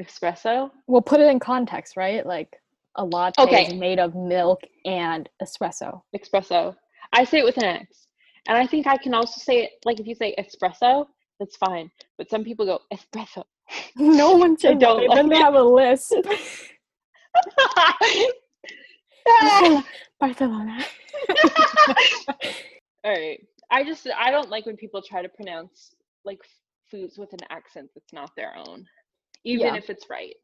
Espresso? 0.00 0.70
We'll 0.86 1.02
put 1.02 1.20
it 1.20 1.28
in 1.28 1.38
context, 1.38 1.96
right? 1.96 2.24
Like 2.26 2.56
a 2.96 3.04
latte 3.04 3.40
is 3.42 3.46
Okay. 3.48 3.76
made 3.76 3.98
of 4.00 4.14
milk 4.14 4.60
and 4.84 5.28
espresso. 5.42 6.02
Espresso. 6.16 6.74
I 7.12 7.24
say 7.24 7.38
it 7.40 7.44
with 7.44 7.58
an 7.58 7.64
X. 7.64 8.06
And 8.48 8.56
I 8.56 8.66
think 8.66 8.86
I 8.86 8.96
can 8.96 9.14
also 9.14 9.40
say 9.40 9.64
it 9.64 9.70
like 9.84 10.00
if 10.00 10.06
you 10.06 10.14
say 10.14 10.34
espresso, 10.38 11.06
that's 11.38 11.56
fine. 11.56 11.90
But 12.18 12.30
some 12.30 12.42
people 12.42 12.64
go 12.66 12.80
espresso. 12.92 13.44
No 13.96 14.32
one 14.36 14.56
should 14.60 14.78
don't. 14.80 15.08
Then 15.14 15.28
they 15.28 15.36
have 15.38 15.54
a 15.54 15.62
lisp. 15.62 16.16
Barcelona. 19.30 19.84
Barcelona. 20.20 20.84
All 23.04 23.12
right. 23.12 23.40
I 23.70 23.84
just 23.84 24.06
I 24.16 24.30
don't 24.30 24.50
like 24.50 24.66
when 24.66 24.76
people 24.76 25.02
try 25.02 25.22
to 25.22 25.28
pronounce 25.28 25.94
like 26.24 26.38
foods 26.90 27.18
with 27.18 27.32
an 27.32 27.40
accent 27.50 27.88
that's 27.94 28.12
not 28.12 28.30
their 28.36 28.54
own, 28.56 28.84
even 29.44 29.68
Yeah. 29.68 29.76
if 29.76 29.88
it's 29.90 30.06
right. 30.10 30.34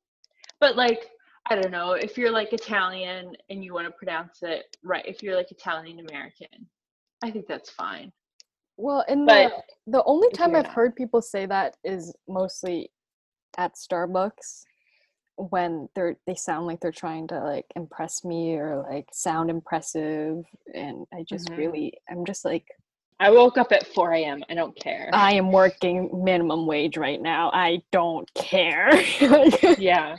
But 0.60 0.76
like 0.76 1.08
I 1.50 1.54
don't 1.54 1.70
know 1.70 1.92
if 1.92 2.18
you're 2.18 2.30
like 2.30 2.52
Italian 2.52 3.34
and 3.48 3.64
you 3.64 3.72
want 3.74 3.86
to 3.86 3.92
pronounce 3.92 4.42
it 4.42 4.76
right. 4.82 5.04
If 5.06 5.22
you're 5.22 5.36
like 5.36 5.50
Italian 5.50 6.00
American, 6.08 6.66
I 7.22 7.30
think 7.30 7.46
that's 7.46 7.70
fine. 7.70 8.12
Well, 8.76 9.04
in 9.08 9.24
But 9.26 9.52
the 9.86 9.92
the 9.98 10.04
only 10.04 10.30
time 10.30 10.54
I've 10.56 10.64
not- 10.64 10.72
heard 10.74 10.96
people 10.96 11.20
say 11.22 11.46
that 11.46 11.76
is 11.84 12.14
mostly 12.28 12.90
at 13.56 13.74
Starbucks 13.74 14.64
when 15.38 15.88
they're 15.94 16.16
they 16.26 16.34
sound 16.34 16.66
like 16.66 16.80
they're 16.80 16.90
trying 16.92 17.28
to 17.28 17.38
like 17.40 17.66
impress 17.76 18.24
me 18.24 18.56
or 18.56 18.84
like 18.90 19.06
sound 19.12 19.50
impressive 19.50 20.44
and 20.74 21.06
I 21.14 21.22
just 21.22 21.48
Mhm. 21.48 21.56
really 21.56 21.92
I'm 22.10 22.24
just 22.26 22.44
like 22.44 22.66
I 23.20 23.30
woke 23.30 23.58
up 23.58 23.72
at 23.72 23.86
4 23.86 24.12
a.m. 24.12 24.44
I 24.48 24.54
don't 24.54 24.76
care. 24.78 25.10
I 25.12 25.32
am 25.32 25.50
working 25.50 26.22
minimum 26.24 26.66
wage 26.66 26.96
right 26.96 27.20
now. 27.20 27.50
I 27.52 27.82
don't 27.90 28.32
care. 28.34 28.90
Yeah. 29.76 30.16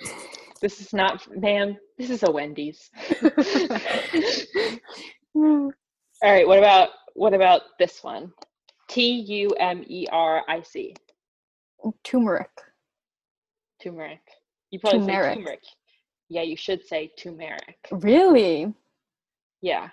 This 0.62 0.82
is 0.82 0.92
not, 0.94 1.26
ma'am. 1.38 1.78
This 1.98 2.10
is 2.10 2.24
a 2.24 2.30
Wendy's. 2.32 2.90
All 5.36 5.72
right. 6.22 6.46
What 6.48 6.58
about 6.58 6.90
what 7.14 7.34
about 7.34 7.62
this 7.80 8.04
one? 8.04 8.34
T 8.90 9.12
U 9.12 9.52
M 9.60 9.84
E 9.88 10.06
R 10.12 10.44
I 10.50 10.62
C. 10.62 10.94
Turmeric. 12.04 12.50
Turmeric. 13.82 14.20
You 14.72 14.80
probably 14.80 15.00
Turmeric. 15.00 15.34
say 15.34 15.36
turmeric. 15.36 15.64
Yeah, 16.30 16.42
you 16.44 16.56
should 16.56 16.86
say 16.86 17.12
turmeric. 17.18 17.78
Really? 17.92 18.74
Yeah. 19.62 19.90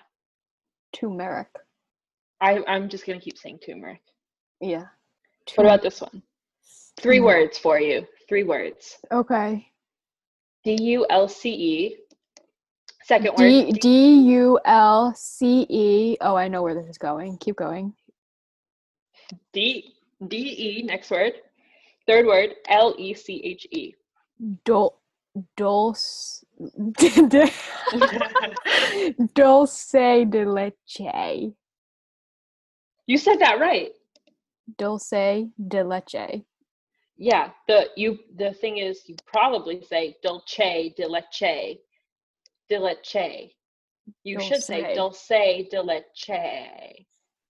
Turmeric. 0.93 1.47
I, 2.39 2.63
I'm 2.67 2.89
just 2.89 3.05
gonna 3.05 3.19
keep 3.19 3.37
saying 3.37 3.59
turmeric. 3.65 4.01
Yeah. 4.61 4.85
What 5.55 5.65
about 5.65 5.81
this 5.81 6.01
one? 6.01 6.21
Three 6.99 7.19
words 7.19 7.57
for 7.57 7.79
you. 7.79 8.05
Three 8.27 8.43
words. 8.43 8.97
Okay. 9.11 9.67
D 10.63 10.77
U 10.81 11.05
L 11.09 11.27
C 11.27 11.49
E. 11.49 11.97
Second 13.03 13.35
D 13.37 13.65
word. 13.65 13.79
D 13.79 14.19
U 14.31 14.59
L 14.65 15.13
C 15.15 15.65
E. 15.69 16.17
Oh, 16.21 16.35
I 16.35 16.47
know 16.47 16.61
where 16.61 16.75
this 16.75 16.87
is 16.87 16.97
going. 16.97 17.37
Keep 17.37 17.55
going. 17.55 17.93
D 19.53 19.93
D 20.27 20.37
E. 20.37 20.83
Next 20.83 21.09
word. 21.09 21.33
Third 22.05 22.25
word. 22.25 22.55
L 22.67 22.95
E 22.97 23.13
C 23.13 23.41
H 23.43 23.67
E. 23.71 23.93
Dul 24.65 24.93
dulce 25.55 26.43
dulce 29.33 30.25
de 30.29 30.45
leche. 30.45 31.53
You 33.05 33.17
said 33.17 33.39
that 33.39 33.59
right. 33.59 33.91
Dulce 34.77 35.49
de 35.67 35.83
leche. 35.83 36.43
Yeah. 37.17 37.49
The 37.67 37.89
you 37.95 38.19
the 38.37 38.53
thing 38.53 38.77
is 38.77 39.01
you 39.07 39.15
probably 39.25 39.81
say 39.83 40.17
dolce 40.23 40.93
de 40.95 41.07
leche. 41.07 41.77
De 42.69 42.79
leche. 42.79 43.51
You 44.23 44.39
should 44.39 44.63
say 44.63 44.93
Dulce. 44.95 45.27
dulce 45.27 45.69
de 45.69 45.81
leche. 45.81 47.05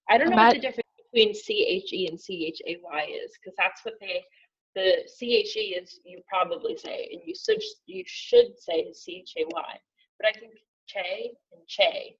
I 0.09 0.17
don't 0.17 0.29
know 0.29 0.37
what 0.37 0.53
the 0.53 0.59
difference 0.59 0.87
between 1.11 1.33
C 1.33 1.65
H 1.67 1.91
E 1.93 2.07
and 2.07 2.19
C 2.19 2.45
H 2.47 2.61
A 2.67 2.77
Y 2.81 3.07
is, 3.23 3.31
because 3.39 3.55
that's 3.57 3.83
what 3.83 3.95
they 3.99 4.23
the 4.77 5.03
C 5.07 5.35
H 5.37 5.55
E 5.57 5.75
is 5.81 5.99
you 6.05 6.21
probably 6.29 6.77
say, 6.77 7.09
and 7.11 7.21
you 7.25 7.33
should 7.35 7.61
you 7.87 8.03
should 8.05 8.49
say 8.59 8.91
C 8.93 9.21
H 9.23 9.33
A 9.39 9.43
Y. 9.45 9.79
But 10.19 10.29
I 10.29 10.39
think 10.39 10.53
che 10.87 11.31
and 11.51 11.61
che. 11.67 12.17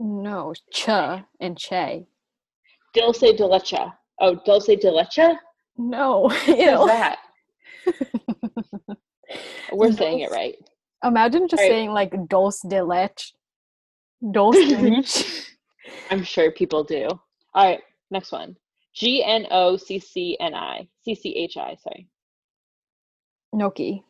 No, 0.00 0.52
cha 0.72 1.24
and 1.40 1.56
che. 1.56 2.06
Dulce 2.94 3.32
de 3.36 3.46
leche. 3.46 3.92
Oh, 4.20 4.34
dulce 4.44 4.74
de 4.76 4.90
leche? 4.90 5.38
No. 5.76 6.30
Ew. 6.48 6.86
that? 6.86 7.18
We're 9.72 9.88
Dulce- 9.88 9.98
saying 9.98 10.20
it 10.20 10.30
right. 10.30 10.56
Imagine 11.04 11.46
just 11.48 11.60
Alright. 11.60 11.70
saying 11.72 11.90
like 11.92 12.12
dulce 12.28 12.60
de 12.68 12.82
leche. 12.82 13.32
Dulce 14.32 14.68
de 14.68 14.76
leche. 14.90 15.50
I'm 16.10 16.24
sure 16.24 16.50
people 16.50 16.82
do. 16.84 17.06
All 17.54 17.64
right, 17.66 17.80
next 18.10 18.32
one. 18.32 18.56
G 18.96 19.22
N 19.24 19.46
O 19.50 19.76
C 19.76 19.98
C 19.98 20.36
N 20.40 20.54
I. 20.54 20.88
C 21.02 21.14
C 21.14 21.30
H 21.36 21.56
I, 21.56 21.76
sorry. 21.82 22.08
Noki. 23.54 24.02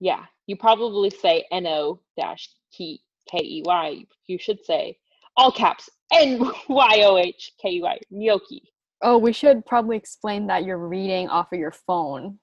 Yeah, 0.00 0.24
you 0.46 0.56
probably 0.56 1.10
say 1.10 1.44
N 1.52 1.66
O 1.66 2.00
dash 2.16 2.48
K 2.76 2.98
E 3.34 3.62
Y. 3.64 4.04
You 4.26 4.38
should 4.38 4.64
say 4.64 4.98
all 5.36 5.52
caps 5.52 5.88
N 6.12 6.40
Y 6.68 7.02
O 7.04 7.16
H 7.16 7.52
K 7.60 7.70
E 7.70 7.82
Y. 7.82 7.98
Gnocchi. 8.10 8.62
Oh, 9.02 9.18
we 9.18 9.32
should 9.32 9.64
probably 9.66 9.96
explain 9.96 10.46
that 10.48 10.64
you're 10.64 10.78
reading 10.78 11.28
off 11.28 11.52
of 11.52 11.58
your 11.58 11.72
phone 11.72 12.38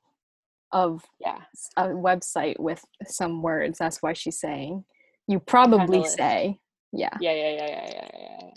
of 0.71 1.03
Yeah. 1.19 1.39
a 1.77 1.87
website 1.87 2.59
with 2.59 2.83
some 3.05 3.41
words. 3.41 3.79
That's 3.79 4.01
why 4.01 4.13
she's 4.13 4.39
saying. 4.39 4.83
You 5.27 5.39
probably 5.39 6.03
say. 6.05 6.59
Yeah, 6.91 7.09
yeah, 7.21 7.31
yeah, 7.33 7.49
yeah, 7.51 7.67
yeah, 7.67 7.89
yeah. 7.93 8.09
yeah. 8.41 8.49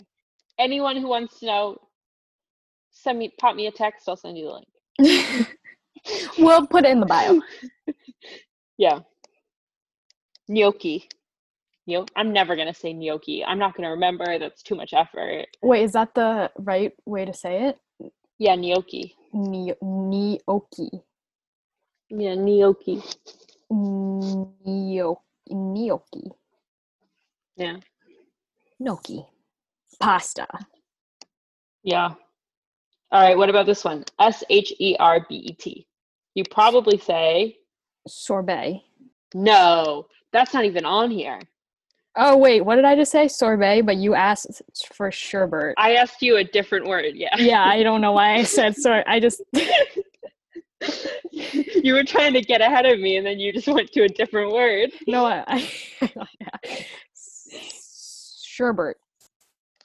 Anyone 0.59 0.97
who 0.97 1.07
wants 1.07 1.39
to 1.39 1.45
know, 1.45 1.77
send 2.93 3.19
me 3.19 3.31
pop 3.39 3.55
me 3.57 3.67
a 3.67 3.71
text, 3.71 4.09
I'll 4.09 4.17
send 4.17 4.37
you 4.39 4.45
the 4.47 4.53
link. 4.53 4.67
we'll 6.39 6.67
put 6.67 6.85
it 6.85 6.91
in 6.91 6.99
the 7.01 7.05
bio. 7.07 7.41
Yeah. 8.77 8.99
Gnocchi. 10.49 11.09
Gno- 11.87 12.05
I'm 12.15 12.33
never 12.33 12.55
gonna 12.55 12.73
say 12.73 12.93
gnocchi. 12.93 13.43
I'm 13.45 13.59
not 13.59 13.75
gonna 13.75 13.91
remember. 13.91 14.39
That's 14.39 14.63
too 14.63 14.75
much 14.75 14.93
effort. 14.93 15.47
Wait, 15.61 15.83
is 15.83 15.93
that 15.93 16.15
the 16.15 16.51
right 16.59 16.93
way 17.05 17.25
to 17.25 17.33
say 17.33 17.65
it? 17.69 17.79
Yeah, 18.39 18.55
gnocchi. 18.55 19.15
Ni- 19.33 19.75
Gnocchi. 19.81 20.89
Yeah, 22.09 22.35
gnocchi. 22.35 23.01
Gnocchi. 23.71 25.15
Gnocchi. 25.51 26.31
Yeah. 27.57 27.77
Gnocchi. 28.79 29.25
Pasta. 29.99 30.47
Yeah. 31.83 32.15
All 33.13 33.21
right. 33.21 33.37
What 33.37 33.49
about 33.49 33.65
this 33.67 33.85
one? 33.85 34.03
S 34.19 34.43
H 34.49 34.73
E 34.79 34.95
R 34.99 35.25
B 35.29 35.35
E 35.35 35.53
T. 35.53 35.87
You 36.35 36.43
probably 36.49 36.97
say 36.97 37.55
Sorbet. 38.07 38.83
no. 39.33 40.07
That's 40.33 40.51
not 40.51 40.65
even 40.65 40.83
on 40.83 41.11
here. 41.11 41.39
Oh, 42.15 42.35
wait, 42.37 42.61
what 42.61 42.75
did 42.77 42.85
I 42.85 42.95
just 42.95 43.11
say? 43.11 43.27
Sorbet, 43.27 43.81
but 43.81 43.97
you 43.97 44.15
asked 44.15 44.63
for 44.93 45.11
sherbet. 45.11 45.75
I 45.77 45.93
asked 45.93 46.23
you 46.23 46.37
a 46.37 46.43
different 46.43 46.87
word. 46.87 47.13
Yeah. 47.15 47.35
yeah, 47.37 47.63
I 47.63 47.83
don't 47.83 48.01
know 48.01 48.13
why 48.13 48.33
I 48.33 48.43
said 48.57 48.75
sorry. 48.75 49.03
I 49.05 49.19
just 49.19 49.43
you 51.31 51.93
were 51.93 52.03
trying 52.03 52.33
to 52.33 52.41
get 52.41 52.61
ahead 52.61 52.85
of 52.87 52.99
me, 52.99 53.17
and 53.17 53.25
then 53.25 53.39
you 53.39 53.53
just 53.53 53.67
went 53.67 53.91
to 53.91 54.03
a 54.03 54.09
different 54.09 54.51
word. 54.51 54.89
no, 55.07 55.25
I, 55.25 55.69
I 56.01 56.85
sherbet. 58.43 58.97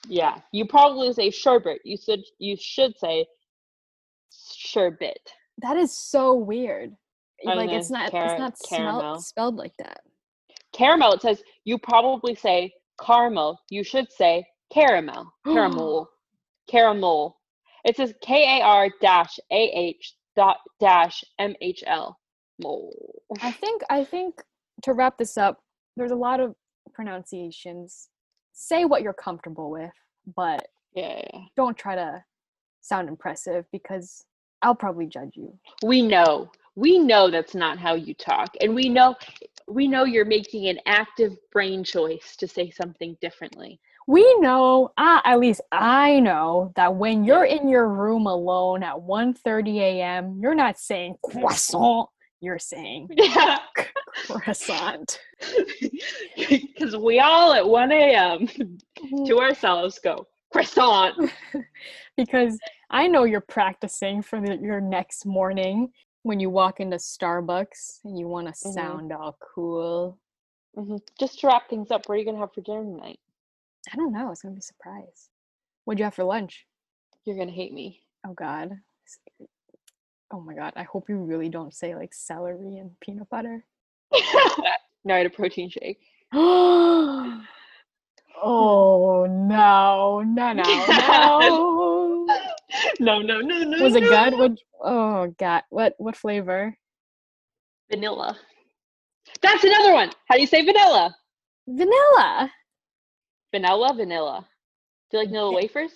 Yeah. 0.08 0.38
You 0.52 0.66
probably 0.66 1.12
say 1.12 1.30
sherbet. 1.30 1.78
You 1.84 1.96
should. 1.96 2.20
You 2.38 2.56
should 2.58 2.96
say 2.98 3.26
sherbet. 4.30 5.18
That 5.58 5.76
is 5.76 5.96
so 5.96 6.34
weird. 6.34 6.94
Like 7.44 7.70
know, 7.70 7.76
it's 7.76 7.90
not 7.90 8.10
cara- 8.10 8.48
it's 8.48 8.68
not 8.68 9.22
spelled 9.22 9.56
like 9.56 9.74
that. 9.78 10.00
Caramel. 10.72 11.12
It 11.12 11.22
says 11.22 11.42
you 11.64 11.78
probably 11.78 12.34
say 12.34 12.72
caramel. 13.04 13.58
You 13.70 13.84
should 13.84 14.10
say 14.12 14.44
caramel. 14.72 15.32
Caramel. 15.44 16.08
caramel. 16.68 17.38
It 17.84 17.96
says 17.96 18.12
K 18.22 18.58
A 18.58 18.64
R 18.64 18.90
dash 19.00 19.38
A 19.50 19.70
H 19.74 20.14
dot 20.36 20.58
dash 20.80 21.24
M 21.38 21.54
H 21.60 21.82
L. 21.86 22.18
Mole. 22.60 23.22
I 23.40 23.52
think 23.52 23.82
I 23.88 24.04
think 24.04 24.42
to 24.82 24.92
wrap 24.92 25.16
this 25.16 25.36
up, 25.38 25.62
there's 25.96 26.10
a 26.10 26.16
lot 26.16 26.40
of 26.40 26.54
pronunciations. 26.92 28.08
Say 28.60 28.84
what 28.84 29.02
you're 29.02 29.12
comfortable 29.12 29.70
with, 29.70 29.92
but 30.34 30.66
Yeah, 30.92 31.22
don't 31.54 31.78
try 31.78 31.94
to 31.94 32.24
sound 32.80 33.08
impressive 33.08 33.64
because 33.70 34.24
I'll 34.62 34.74
probably 34.74 35.06
judge 35.06 35.36
you. 35.36 35.56
We 35.84 36.02
know. 36.02 36.50
We 36.74 36.98
know 36.98 37.30
that's 37.30 37.54
not 37.54 37.78
how 37.78 37.94
you 37.94 38.14
talk. 38.14 38.56
And 38.60 38.74
we 38.74 38.88
know 38.88 39.14
we 39.68 39.86
know 39.86 40.04
you're 40.04 40.24
making 40.24 40.66
an 40.66 40.80
active 40.86 41.36
brain 41.52 41.84
choice 41.84 42.34
to 42.38 42.48
say 42.48 42.70
something 42.70 43.16
differently. 43.20 43.78
We 44.08 44.24
know, 44.40 44.90
uh, 44.98 45.20
at 45.24 45.38
least 45.38 45.60
I 45.70 46.18
know, 46.18 46.72
that 46.74 46.96
when 46.96 47.22
you're 47.22 47.44
in 47.44 47.68
your 47.68 47.86
room 47.88 48.26
alone 48.26 48.82
at 48.82 48.96
1.30 48.96 49.76
a.m., 49.78 50.38
you're 50.40 50.54
not 50.54 50.78
saying 50.78 51.16
croissant, 51.22 52.08
you're 52.40 52.58
saying 52.58 53.08
Yeah. 53.16 53.58
croissant. 54.26 55.18
Because 56.36 56.96
we 56.96 57.20
all 57.20 57.52
at 57.52 57.66
1 57.68 57.92
a.m. 57.92 58.48
to 59.26 59.38
ourselves 59.40 59.98
go, 59.98 60.26
croissant. 60.52 61.30
because 62.16 62.58
I 62.90 63.06
know 63.06 63.24
you're 63.24 63.40
practicing 63.40 64.22
for 64.22 64.40
the, 64.40 64.56
your 64.56 64.80
next 64.80 65.26
morning 65.26 65.92
when 66.22 66.40
you 66.40 66.50
walk 66.50 66.80
into 66.80 66.96
Starbucks 66.96 68.00
and 68.04 68.18
you 68.18 68.26
want 68.28 68.46
to 68.46 68.52
Mhm. 68.52 68.72
sound 68.74 69.12
all 69.12 69.36
cool. 69.54 70.18
Mhm. 70.76 71.00
Just 71.18 71.40
to 71.40 71.46
wrap 71.48 71.68
things 71.68 71.90
up, 71.90 72.08
what 72.08 72.14
are 72.14 72.18
you 72.18 72.24
going 72.24 72.36
to 72.36 72.40
have 72.40 72.52
for 72.54 72.60
dinner 72.60 72.82
tonight? 72.84 73.18
I 73.92 73.96
don't 73.96 74.12
know. 74.12 74.30
It's 74.30 74.42
gonna 74.42 74.54
be 74.54 74.58
a 74.58 74.62
surprise. 74.62 75.28
What'd 75.84 75.98
you 75.98 76.04
have 76.04 76.14
for 76.14 76.24
lunch? 76.24 76.66
You're 77.24 77.36
going 77.36 77.48
to 77.48 77.54
hate 77.54 77.72
me. 77.72 78.02
Oh 78.26 78.32
God. 78.34 78.70
Oh 80.30 80.40
my 80.40 80.54
God. 80.54 80.72
I 80.76 80.82
hope 80.82 81.08
you 81.08 81.16
really 81.18 81.48
don't 81.48 81.74
say 81.74 81.94
like 81.94 82.12
celery 82.12 82.76
and 82.76 82.90
peanut 83.00 83.28
butter. 83.30 83.64
no, 85.04 85.14
I 85.14 85.18
had 85.18 85.26
a 85.26 85.30
protein 85.30 85.70
shake. 85.70 86.00
oh 86.34 87.44
no, 88.42 90.22
no, 90.22 90.52
no, 90.52 90.52
no. 90.52 92.26
no, 93.00 93.22
no, 93.22 93.40
no, 93.40 93.62
no. 93.62 93.82
Was 93.82 93.94
it 93.94 94.02
no. 94.02 94.08
good? 94.08 94.38
What? 94.38 94.58
Oh 94.84 95.34
God. 95.38 95.62
What? 95.70 95.94
What 95.98 96.16
flavor? 96.16 96.76
Vanilla. 97.90 98.36
That's 99.40 99.64
another 99.64 99.94
one. 99.94 100.10
How 100.26 100.34
do 100.34 100.40
you 100.40 100.46
say 100.46 100.64
vanilla? 100.64 101.14
Vanilla. 101.66 102.50
Vanilla, 103.52 103.94
vanilla. 103.94 104.48
Do 105.10 105.16
you 105.16 105.22
like 105.22 105.28
vanilla 105.30 105.54
wafers? 105.54 105.92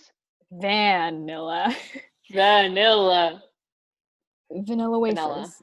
Vanilla. 0.50 1.74
Vanilla. 2.32 3.42
Vanilla 4.54 4.98
wafers. 4.98 5.16
Vanilla. 5.16 5.58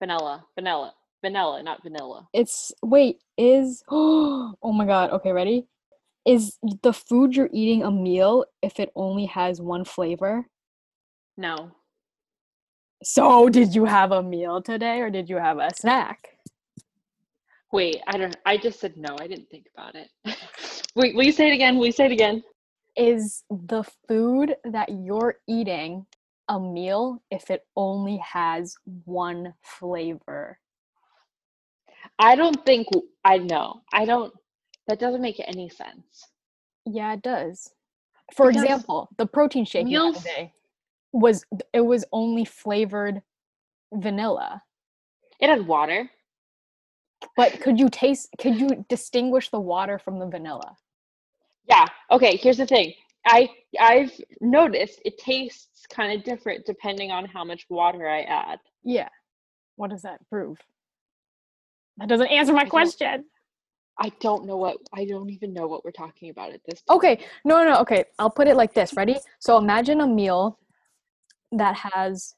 Vanilla. 0.00 0.44
Vanilla. 0.56 0.94
Vanilla, 1.22 1.62
not 1.62 1.82
vanilla. 1.82 2.28
It's 2.32 2.72
wait. 2.82 3.18
Is 3.36 3.82
oh 3.90 4.54
my 4.62 4.86
God. 4.86 5.10
Okay, 5.10 5.32
ready? 5.32 5.66
Is 6.24 6.58
the 6.82 6.92
food 6.92 7.34
you're 7.34 7.50
eating 7.52 7.82
a 7.82 7.90
meal 7.90 8.44
if 8.62 8.78
it 8.78 8.90
only 8.94 9.26
has 9.26 9.60
one 9.60 9.84
flavor? 9.84 10.46
No. 11.36 11.72
So, 13.02 13.48
did 13.48 13.74
you 13.74 13.84
have 13.84 14.12
a 14.12 14.22
meal 14.22 14.60
today 14.60 15.00
or 15.00 15.10
did 15.10 15.28
you 15.28 15.36
have 15.36 15.58
a 15.58 15.70
snack? 15.74 16.28
Wait, 17.72 18.00
I 18.06 18.18
don't 18.18 18.36
I 18.46 18.56
just 18.56 18.80
said 18.80 18.94
no. 18.96 19.16
I 19.20 19.26
didn't 19.26 19.48
think 19.50 19.66
about 19.76 19.94
it. 19.94 20.08
Wait, 20.94 21.14
will 21.16 21.24
you 21.24 21.32
say 21.32 21.48
it 21.50 21.54
again? 21.54 21.78
Will 21.78 21.86
you 21.86 21.92
say 21.92 22.06
it 22.06 22.12
again? 22.12 22.42
is 22.98 23.44
the 23.48 23.84
food 24.08 24.56
that 24.64 24.88
you're 24.90 25.36
eating 25.48 26.04
a 26.48 26.58
meal 26.58 27.22
if 27.30 27.50
it 27.50 27.66
only 27.76 28.16
has 28.18 28.76
one 29.04 29.54
flavor? 29.62 30.58
I 32.18 32.34
don't 32.36 32.64
think 32.64 32.88
I 33.24 33.38
know. 33.38 33.82
I 33.92 34.04
don't. 34.04 34.32
That 34.86 34.98
doesn't 34.98 35.20
make 35.20 35.40
any 35.46 35.68
sense. 35.68 36.28
Yeah, 36.86 37.12
it 37.12 37.22
does. 37.22 37.70
For 38.34 38.48
Because 38.48 38.62
example, 38.62 39.08
the 39.18 39.26
protein 39.26 39.64
shake 39.64 39.86
meals- 39.86 40.18
today 40.18 40.52
was 41.12 41.44
it 41.72 41.80
was 41.80 42.04
only 42.12 42.44
flavored 42.44 43.22
vanilla. 43.92 44.62
It 45.40 45.48
had 45.48 45.66
water. 45.66 46.10
But 47.36 47.60
could 47.60 47.78
you 47.78 47.88
taste 47.88 48.28
could 48.38 48.58
you 48.60 48.84
distinguish 48.88 49.50
the 49.50 49.60
water 49.60 49.98
from 49.98 50.18
the 50.18 50.26
vanilla? 50.26 50.76
Yeah. 51.68 51.86
Okay. 52.10 52.36
Here's 52.36 52.58
the 52.58 52.66
thing. 52.66 52.94
I 53.26 53.50
I've 53.78 54.12
noticed 54.40 55.00
it 55.04 55.18
tastes 55.18 55.86
kind 55.90 56.16
of 56.16 56.24
different 56.24 56.64
depending 56.64 57.10
on 57.10 57.24
how 57.26 57.44
much 57.44 57.66
water 57.68 58.08
I 58.08 58.22
add. 58.22 58.58
Yeah. 58.82 59.08
What 59.76 59.90
does 59.90 60.02
that 60.02 60.26
prove? 60.28 60.58
That 61.98 62.08
doesn't 62.08 62.28
answer 62.28 62.52
my 62.52 62.60
don't- 62.60 62.70
question. 62.70 63.24
I 64.00 64.10
don't 64.20 64.46
know 64.46 64.56
what 64.56 64.76
I 64.92 65.04
don't 65.04 65.28
even 65.28 65.52
know 65.52 65.66
what 65.66 65.84
we're 65.84 65.90
talking 65.90 66.30
about 66.30 66.52
at 66.52 66.60
this 66.64 66.80
point. 66.82 66.96
Okay, 66.98 67.24
no, 67.44 67.64
no, 67.64 67.72
no, 67.72 67.80
okay. 67.80 68.04
I'll 68.20 68.30
put 68.30 68.46
it 68.46 68.54
like 68.56 68.72
this. 68.72 68.94
Ready? 68.94 69.16
So 69.40 69.58
imagine 69.58 70.00
a 70.02 70.06
meal 70.06 70.60
that 71.50 71.74
has, 71.74 72.36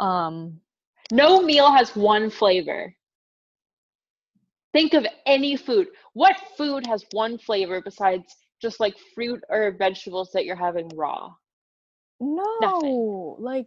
um, 0.00 0.60
No 1.12 1.42
meal 1.42 1.70
has 1.70 1.94
one 1.94 2.30
flavor. 2.30 2.94
Think 4.72 4.94
of 4.94 5.06
any 5.26 5.56
food. 5.56 5.88
What 6.14 6.36
food 6.56 6.86
has 6.86 7.04
one 7.12 7.36
flavor 7.36 7.82
besides 7.82 8.34
just 8.64 8.80
like 8.80 8.94
fruit 9.14 9.44
or 9.50 9.76
vegetables 9.78 10.30
that 10.32 10.46
you're 10.46 10.56
having 10.56 10.88
raw? 10.94 11.30
no, 12.18 13.36
like, 13.38 13.66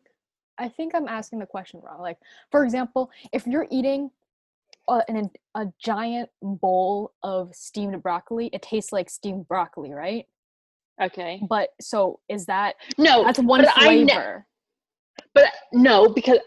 I 0.57 0.69
think 0.69 0.95
I'm 0.95 1.07
asking 1.07 1.37
the 1.37 1.45
question 1.45 1.79
wrong. 1.83 2.01
Like, 2.01 2.17
for 2.49 2.63
example, 2.63 3.11
if 3.31 3.45
you're 3.45 3.67
eating 3.69 4.09
a, 4.89 5.03
an, 5.07 5.29
a 5.53 5.67
giant 5.79 6.29
bowl 6.41 7.13
of 7.21 7.53
steamed 7.53 8.01
broccoli, 8.01 8.49
it 8.51 8.63
tastes 8.63 8.91
like 8.91 9.07
steamed 9.07 9.47
broccoli, 9.47 9.93
right? 9.93 10.25
Okay. 10.99 11.39
But 11.47 11.69
so 11.79 12.19
is 12.27 12.47
that 12.47 12.73
No, 12.97 13.23
that's 13.23 13.37
one 13.37 13.61
but 13.61 13.69
I 13.75 13.93
ne- 13.93 14.07
flavor? 14.07 14.47
but 15.35 15.45
no, 15.73 16.09
because 16.09 16.39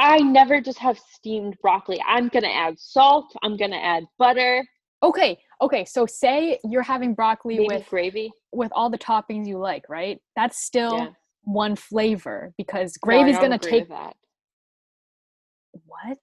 I 0.00 0.18
never 0.20 0.62
just 0.62 0.78
have 0.78 0.98
steamed 0.98 1.58
broccoli. 1.60 2.02
I'm 2.08 2.28
gonna 2.28 2.48
add 2.48 2.78
salt. 2.78 3.36
I'm 3.42 3.58
gonna 3.58 3.76
add 3.76 4.04
butter, 4.18 4.64
okay, 5.02 5.38
okay. 5.60 5.84
So 5.84 6.06
say 6.06 6.58
you're 6.64 6.82
having 6.82 7.14
broccoli 7.14 7.56
maybe 7.58 7.68
with 7.68 7.88
gravy. 7.88 8.32
with 8.52 8.72
all 8.74 8.90
the 8.90 8.98
toppings 8.98 9.46
you 9.46 9.58
like, 9.58 9.84
right? 9.88 10.20
That's 10.36 10.58
still 10.58 10.98
Yeah. 10.98 11.08
one 11.42 11.76
flavor 11.76 12.52
because 12.56 12.96
gravy's 12.96 13.38
gonna 13.38 13.58
take 13.58 13.88
that. 13.88 14.16
what? 15.86 16.18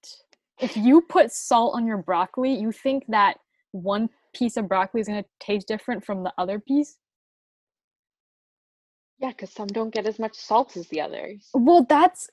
If 0.60 0.76
you 0.78 1.02
put 1.02 1.32
salt 1.32 1.76
on 1.76 1.86
your 1.86 1.98
broccoli, 1.98 2.54
you 2.54 2.72
think 2.72 3.06
that 3.10 3.38
one 3.72 4.10
piece 4.34 4.58
of 4.58 4.68
broccoli 4.68 5.02
is 5.02 5.08
gonna 5.08 5.26
taste 5.40 5.68
different 5.68 6.06
from 6.06 6.24
the 6.24 6.34
other 6.38 6.60
piece? 6.60 6.98
Yeah, 9.18 9.30
because 9.30 9.52
some 9.52 9.68
don't 9.68 9.94
get 9.94 10.08
as 10.08 10.20
much 10.20 10.36
salt 10.36 10.76
as 10.76 10.88
the 10.90 11.00
others. 11.02 11.50
Well, 11.54 11.86
that's 11.88 12.30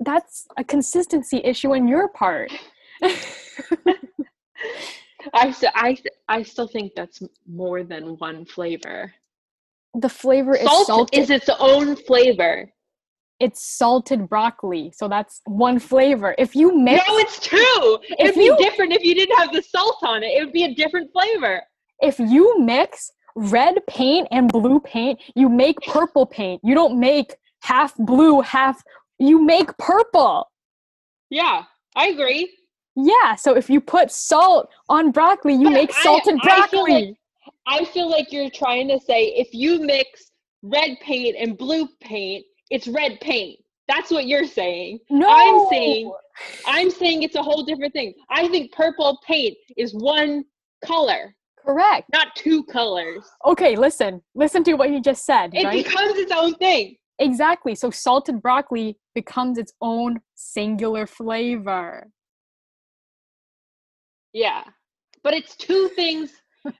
that's 0.00 0.46
a 0.56 0.64
consistency 0.64 1.40
issue 1.42 1.74
on 1.74 1.88
your 1.88 2.08
part. 2.08 2.52
I 5.34 5.54
I 5.74 5.96
I 6.28 6.42
still 6.42 6.68
think 6.68 6.92
that's 6.94 7.22
more 7.46 7.82
than 7.84 8.16
one 8.18 8.44
flavor. 8.44 9.12
the 9.94 10.08
flavor 10.08 10.54
is 10.54 10.64
Salt 10.68 10.86
salted. 10.86 11.18
is 11.18 11.30
its 11.30 11.48
own 11.58 11.96
flavor. 11.96 12.70
it's 13.40 13.60
salted 13.78 14.28
broccoli, 14.28 14.90
so 14.94 15.08
that's 15.08 15.40
one 15.46 15.78
flavor. 15.78 16.34
If 16.38 16.54
you 16.56 16.74
mix, 16.76 17.06
No, 17.08 17.18
it's 17.18 17.38
two. 17.38 17.98
It'd 18.18 18.34
be 18.34 18.44
you- 18.44 18.56
different 18.58 18.92
if 18.92 19.02
you 19.04 19.14
didn't 19.14 19.36
have 19.38 19.52
the 19.52 19.62
salt 19.62 19.98
on 20.02 20.22
it. 20.22 20.28
It 20.36 20.44
would 20.44 20.52
be 20.54 20.64
a 20.64 20.74
different 20.74 21.12
flavor. 21.12 21.62
if 22.02 22.18
you 22.18 22.58
mix 22.60 23.10
red 23.36 23.74
paint 23.86 24.26
and 24.30 24.50
blue 24.50 24.80
paint, 24.80 25.18
you 25.34 25.48
make 25.48 25.78
purple 25.82 26.24
paint. 26.26 26.60
You 26.64 26.74
don't 26.74 26.98
make 27.00 27.36
half 27.62 27.94
blue, 27.96 28.40
half. 28.42 28.82
You 29.18 29.42
make 29.42 29.68
purple. 29.78 30.50
Yeah, 31.30 31.64
I 31.94 32.08
agree. 32.08 32.42
Yeah, 32.96 33.34
so 33.34 33.54
if 33.54 33.68
you 33.68 33.80
put 33.80 34.10
salt 34.10 34.70
on 34.88 35.10
broccoli, 35.10 35.54
you 35.54 35.64
But 35.64 35.72
make 35.72 35.92
salted 35.92 36.38
I 36.42 36.66
feel 36.68 36.84
broccoli. 36.86 37.06
like- 37.06 37.16
I 37.68 37.84
feel 37.84 38.08
like 38.08 38.32
you're 38.32 38.50
trying 38.50 38.88
to 38.88 38.98
say 39.00 39.26
if 39.36 39.52
you 39.52 39.80
mix 39.80 40.30
red 40.62 40.98
paint 41.00 41.36
and 41.38 41.58
blue 41.58 41.88
paint, 42.00 42.44
it's 42.70 42.88
red 42.88 43.20
paint. 43.20 43.58
That's 43.88 44.10
what 44.10 44.26
you're 44.26 44.46
saying. 44.46 45.00
no, 45.10 45.28
I'm 45.28 45.68
saying- 45.68 46.12
I'm 46.66 46.90
saying 46.90 47.22
it's 47.22 47.34
a 47.36 47.42
whole 47.42 47.64
different 47.64 47.92
thing. 47.92 48.14
I 48.30 48.48
think 48.48 48.72
purple 48.72 49.18
paint 49.26 49.56
is 49.76 49.94
one 49.94 50.44
color, 50.84 51.34
correct. 51.58 52.08
not 52.12 52.34
two 52.36 52.62
colors. 52.64 53.24
Okay, 53.44 53.74
listen, 53.76 54.22
listen 54.34 54.62
to 54.64 54.74
what 54.74 54.90
you 54.90 55.00
just 55.00 55.24
said. 55.24 55.54
It 55.54 55.64
right? 55.64 55.84
becomes 55.84 56.16
its 56.18 56.32
own 56.32 56.54
thing. 56.54 56.96
exactly. 57.18 57.74
So 57.74 57.90
salted 57.90 58.42
broccoli 58.42 58.98
becomes 59.14 59.56
its 59.58 59.72
own 59.80 60.20
singular 60.34 61.06
flavor. 61.06 62.08
Yeah. 64.32 64.64
But 65.22 65.34
it's 65.34 65.56
two 65.56 65.88
things 65.96 66.32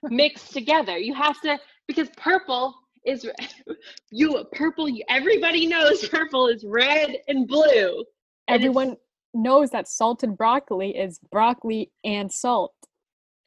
mixed 0.03 0.53
together. 0.53 0.97
You 0.97 1.13
have 1.13 1.39
to 1.41 1.59
because 1.87 2.09
purple 2.17 2.75
is 3.05 3.29
you 4.11 4.43
purple 4.51 4.89
everybody 5.09 5.65
knows 5.65 6.07
purple 6.09 6.47
is 6.47 6.63
red 6.65 7.17
and 7.27 7.47
blue. 7.47 8.03
And 8.47 8.61
Everyone 8.61 8.97
knows 9.33 9.71
that 9.71 9.87
salted 9.87 10.37
broccoli 10.37 10.95
is 10.97 11.19
broccoli 11.31 11.91
and 12.03 12.31
salt. 12.31 12.73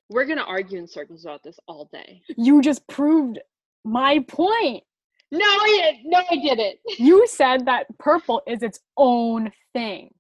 We're 0.08 0.26
going 0.26 0.38
to 0.38 0.44
argue 0.44 0.78
in 0.78 0.88
circles 0.88 1.24
about 1.24 1.42
this 1.42 1.58
all 1.68 1.88
day. 1.92 2.22
You 2.36 2.60
just 2.62 2.86
proved 2.88 3.38
my 3.84 4.24
point. 4.28 4.82
No, 5.30 5.46
I 5.46 5.92
didn't. 5.94 6.10
no 6.10 6.22
I 6.28 6.36
didn't. 6.36 6.78
You 6.98 7.26
said 7.28 7.66
that 7.66 7.86
purple 7.98 8.42
is 8.46 8.62
its 8.62 8.80
own 8.96 9.52
thing, 9.72 10.12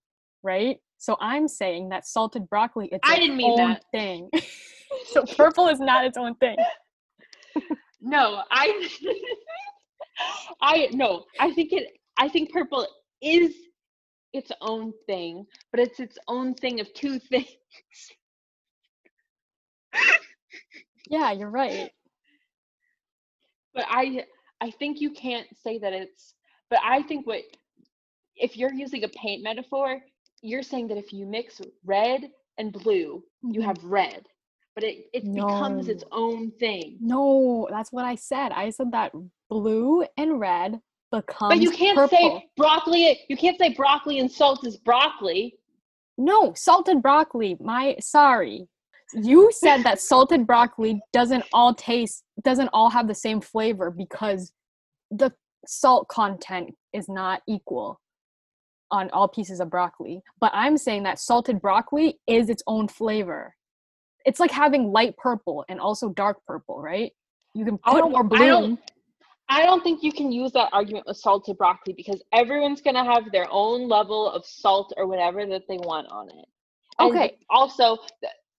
right? 0.44 0.78
So 1.00 1.16
I'm 1.18 1.48
saying 1.48 1.88
that 1.88 2.06
salted 2.06 2.46
broccoli 2.50 2.88
is 2.88 3.00
I 3.02 3.14
its 3.14 3.20
didn't 3.20 3.38
mean 3.38 3.58
own 3.58 3.70
that. 3.70 3.84
thing. 3.90 4.30
so 5.06 5.24
purple 5.24 5.66
is 5.68 5.80
not 5.80 6.04
its 6.04 6.18
own 6.18 6.34
thing. 6.36 6.56
No, 8.02 8.42
I 8.50 8.88
I 10.60 10.88
no, 10.92 11.24
I 11.38 11.52
think 11.54 11.72
it 11.72 11.88
I 12.18 12.28
think 12.28 12.52
purple 12.52 12.86
is 13.22 13.54
its 14.34 14.52
own 14.60 14.92
thing, 15.06 15.46
but 15.70 15.80
it's 15.80 16.00
its 16.00 16.18
own 16.28 16.54
thing 16.54 16.80
of 16.80 16.92
two 16.92 17.18
things. 17.18 17.46
Yeah, 21.08 21.32
you're 21.32 21.50
right. 21.50 21.90
But 23.74 23.86
I 23.88 24.24
I 24.60 24.70
think 24.70 25.00
you 25.00 25.12
can't 25.12 25.46
say 25.62 25.78
that 25.78 25.94
it's 25.94 26.34
but 26.68 26.78
I 26.84 27.02
think 27.04 27.26
what 27.26 27.40
if 28.36 28.54
you're 28.56 28.72
using 28.74 29.04
a 29.04 29.08
paint 29.08 29.42
metaphor, 29.42 29.98
you're 30.42 30.62
saying 30.62 30.88
that 30.88 30.98
if 30.98 31.12
you 31.12 31.26
mix 31.26 31.60
red 31.84 32.30
and 32.58 32.72
blue, 32.72 33.22
you 33.42 33.60
Mhm. 33.60 33.64
have 33.64 33.84
red. 33.84 34.26
But 34.74 34.84
it, 34.84 35.06
it 35.12 35.24
becomes 35.34 35.88
its 35.88 36.04
own 36.12 36.52
thing. 36.52 36.96
No, 37.00 37.66
that's 37.70 37.92
what 37.92 38.04
I 38.04 38.14
said. 38.14 38.52
I 38.52 38.70
said 38.70 38.92
that 38.92 39.12
blue 39.48 40.04
and 40.16 40.38
red 40.40 40.80
becomes 41.10 41.48
But 41.54 41.60
you 41.60 41.70
can't 41.70 41.96
purple. 41.96 42.40
say 42.40 42.48
broccoli 42.56 43.20
you 43.28 43.36
can't 43.36 43.58
say 43.58 43.74
broccoli 43.74 44.20
and 44.20 44.30
salt 44.30 44.64
is 44.64 44.76
broccoli. 44.76 45.58
No, 46.16 46.54
salted 46.54 47.02
broccoli. 47.02 47.56
My 47.60 47.96
sorry. 48.00 48.68
You 49.12 49.50
said 49.52 49.82
that 49.82 50.00
salted 50.00 50.46
broccoli 50.46 51.00
doesn't 51.12 51.44
all 51.52 51.74
taste 51.74 52.22
doesn't 52.42 52.68
all 52.72 52.90
have 52.90 53.08
the 53.08 53.14
same 53.14 53.40
flavor 53.40 53.90
because 53.90 54.52
the 55.10 55.32
salt 55.66 56.06
content 56.08 56.70
is 56.92 57.08
not 57.08 57.42
equal 57.48 58.00
on 58.90 59.10
all 59.10 59.28
pieces 59.28 59.60
of 59.60 59.70
broccoli. 59.70 60.22
But 60.40 60.52
I'm 60.54 60.76
saying 60.76 61.04
that 61.04 61.18
salted 61.18 61.60
broccoli 61.60 62.18
is 62.26 62.48
its 62.48 62.62
own 62.66 62.88
flavor. 62.88 63.54
It's 64.24 64.40
like 64.40 64.50
having 64.50 64.92
light 64.92 65.16
purple 65.16 65.64
and 65.68 65.80
also 65.80 66.10
dark 66.10 66.38
purple, 66.46 66.80
right? 66.80 67.12
You 67.54 67.64
can 67.64 67.78
I 67.84 67.92
put 68.00 68.32
I 68.34 68.46
don't- 68.46 68.80
I 69.52 69.64
don't 69.64 69.82
think 69.82 70.04
you 70.04 70.12
can 70.12 70.30
use 70.30 70.52
that 70.52 70.68
argument 70.72 71.06
with 71.08 71.16
salted 71.16 71.58
broccoli 71.58 71.92
because 71.92 72.22
everyone's 72.32 72.80
going 72.80 72.94
to 72.94 73.02
have 73.02 73.32
their 73.32 73.48
own 73.50 73.88
level 73.88 74.30
of 74.30 74.46
salt 74.46 74.92
or 74.96 75.08
whatever 75.08 75.44
that 75.46 75.66
they 75.68 75.78
want 75.78 76.06
on 76.08 76.28
it. 76.28 76.46
And 77.00 77.10
Okay. 77.10 77.36
Also, 77.48 77.98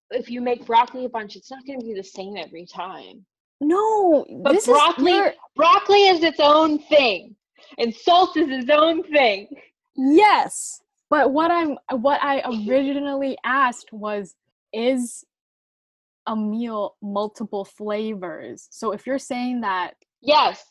if 0.09 0.29
you 0.29 0.41
make 0.41 0.65
broccoli 0.65 1.05
a 1.05 1.09
bunch, 1.09 1.37
it's 1.37 1.49
not 1.49 1.65
going 1.65 1.79
to 1.79 1.85
be 1.85 1.93
the 1.93 2.03
same 2.03 2.35
every 2.35 2.65
time. 2.65 3.25
No, 3.61 4.25
But 4.43 4.53
this 4.53 4.65
broccoli, 4.65 5.11
is 5.11 5.17
your, 5.17 5.33
broccoli 5.55 6.07
is 6.07 6.23
its 6.23 6.39
own 6.41 6.79
thing, 6.79 7.35
and 7.77 7.95
salt 7.95 8.35
is 8.35 8.49
its 8.49 8.69
own 8.69 9.03
thing. 9.03 9.47
Yes, 9.95 10.81
but 11.09 11.33
what 11.33 11.51
I'm 11.51 11.77
what 11.99 12.21
I 12.23 12.41
originally 12.67 13.37
asked 13.43 13.91
was 13.91 14.35
is 14.73 15.25
a 16.27 16.35
meal 16.35 16.95
multiple 17.01 17.65
flavors. 17.65 18.67
So 18.71 18.91
if 18.91 19.05
you're 19.05 19.19
saying 19.19 19.61
that 19.61 19.95
Yes, 20.21 20.63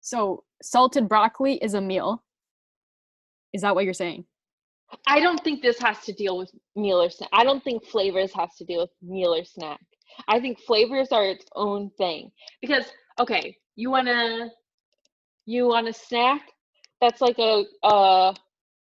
So 0.00 0.44
salted 0.62 1.08
broccoli 1.08 1.54
is 1.54 1.74
a 1.74 1.80
meal. 1.80 2.22
Is 3.52 3.62
that 3.62 3.74
what 3.74 3.84
you're 3.84 3.94
saying? 3.94 4.24
I 5.06 5.20
don't 5.20 5.42
think 5.42 5.62
this 5.62 5.80
has 5.80 6.00
to 6.00 6.12
deal 6.12 6.36
with 6.36 6.52
meal 6.76 7.00
or 7.00 7.10
snack. 7.10 7.30
I 7.32 7.44
don't 7.44 7.64
think 7.64 7.84
flavors 7.86 8.32
has 8.34 8.54
to 8.58 8.64
deal 8.64 8.80
with 8.80 8.90
meal 9.02 9.34
or 9.34 9.44
snack. 9.44 9.80
I 10.28 10.40
think 10.40 10.60
flavors 10.60 11.08
are 11.12 11.24
its 11.24 11.46
own 11.54 11.90
thing 11.96 12.30
because 12.60 12.84
okay, 13.18 13.56
you 13.76 13.90
wanna 13.90 14.50
you 15.46 15.68
want 15.68 15.88
a 15.88 15.92
snack 15.92 16.42
that's 17.02 17.20
like 17.20 17.38
a 17.38 17.64
uh 17.82 18.32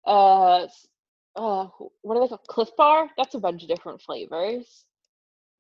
uh 0.05 0.67
uh 1.35 1.67
what 2.01 2.17
are 2.17 2.21
they 2.21 2.27
called? 2.27 2.47
Clif 2.47 2.69
Bar. 2.75 3.09
That's 3.15 3.35
a 3.35 3.39
bunch 3.39 3.61
of 3.61 3.69
different 3.69 4.01
flavors. 4.01 4.85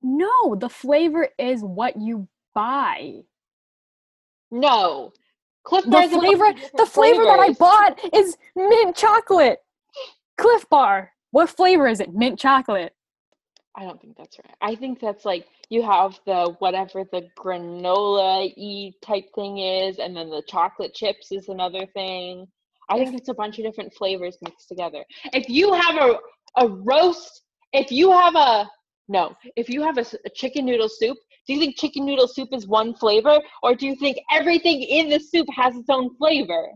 No, 0.01 0.55
the 0.55 0.67
flavor 0.69 1.29
is 1.37 1.61
what 1.61 1.95
you 2.01 2.27
buy. 2.55 3.21
No, 4.51 5.13
Clif 5.63 5.85
The 5.85 5.91
Bar. 5.91 6.03
is 6.03 6.13
a 6.13 6.15
bunch 6.15 6.33
of 6.33 6.39
flavor, 6.39 6.59
the 6.77 6.85
flavor 6.85 7.23
that 7.25 7.39
I 7.39 7.53
bought 7.53 7.99
is 8.13 8.35
mint 8.55 8.95
chocolate. 8.95 9.59
Clif 10.37 10.67
Bar. 10.69 11.11
What 11.31 11.49
flavor 11.49 11.87
is 11.87 11.99
it? 11.99 12.13
Mint 12.13 12.39
chocolate. 12.39 12.95
I 13.75 13.83
don't 13.83 14.01
think 14.01 14.17
that's 14.17 14.39
right. 14.39 14.55
I 14.61 14.75
think 14.75 14.99
that's 14.99 15.25
like 15.25 15.45
you 15.69 15.83
have 15.83 16.19
the 16.25 16.55
whatever 16.59 17.03
the 17.11 17.27
granola 17.37 18.51
e 18.55 18.93
type 19.03 19.25
thing 19.35 19.57
is, 19.57 19.99
and 19.99 20.15
then 20.15 20.29
the 20.29 20.43
chocolate 20.47 20.93
chips 20.93 21.31
is 21.31 21.49
another 21.49 21.85
thing. 21.93 22.47
I 22.89 22.97
think 22.97 23.17
it's 23.17 23.29
a 23.29 23.33
bunch 23.33 23.59
of 23.59 23.65
different 23.65 23.93
flavors 23.93 24.37
mixed 24.41 24.69
together. 24.69 25.03
If 25.33 25.49
you 25.49 25.73
have 25.73 25.95
a 25.97 26.17
a 26.57 26.67
roast, 26.67 27.43
if 27.73 27.91
you 27.91 28.11
have 28.11 28.35
a 28.35 28.69
no, 29.09 29.33
if 29.55 29.69
you 29.69 29.83
have 29.83 29.97
a 29.97 30.05
chicken 30.35 30.65
noodle 30.65 30.89
soup, 30.89 31.17
do 31.47 31.53
you 31.53 31.59
think 31.59 31.77
chicken 31.77 32.05
noodle 32.05 32.27
soup 32.27 32.49
is 32.51 32.67
one 32.67 32.93
flavor, 32.95 33.39
or 33.63 33.75
do 33.75 33.85
you 33.85 33.95
think 33.95 34.17
everything 34.31 34.81
in 34.81 35.09
the 35.09 35.19
soup 35.19 35.47
has 35.55 35.75
its 35.75 35.89
own 35.89 36.15
flavor? 36.17 36.67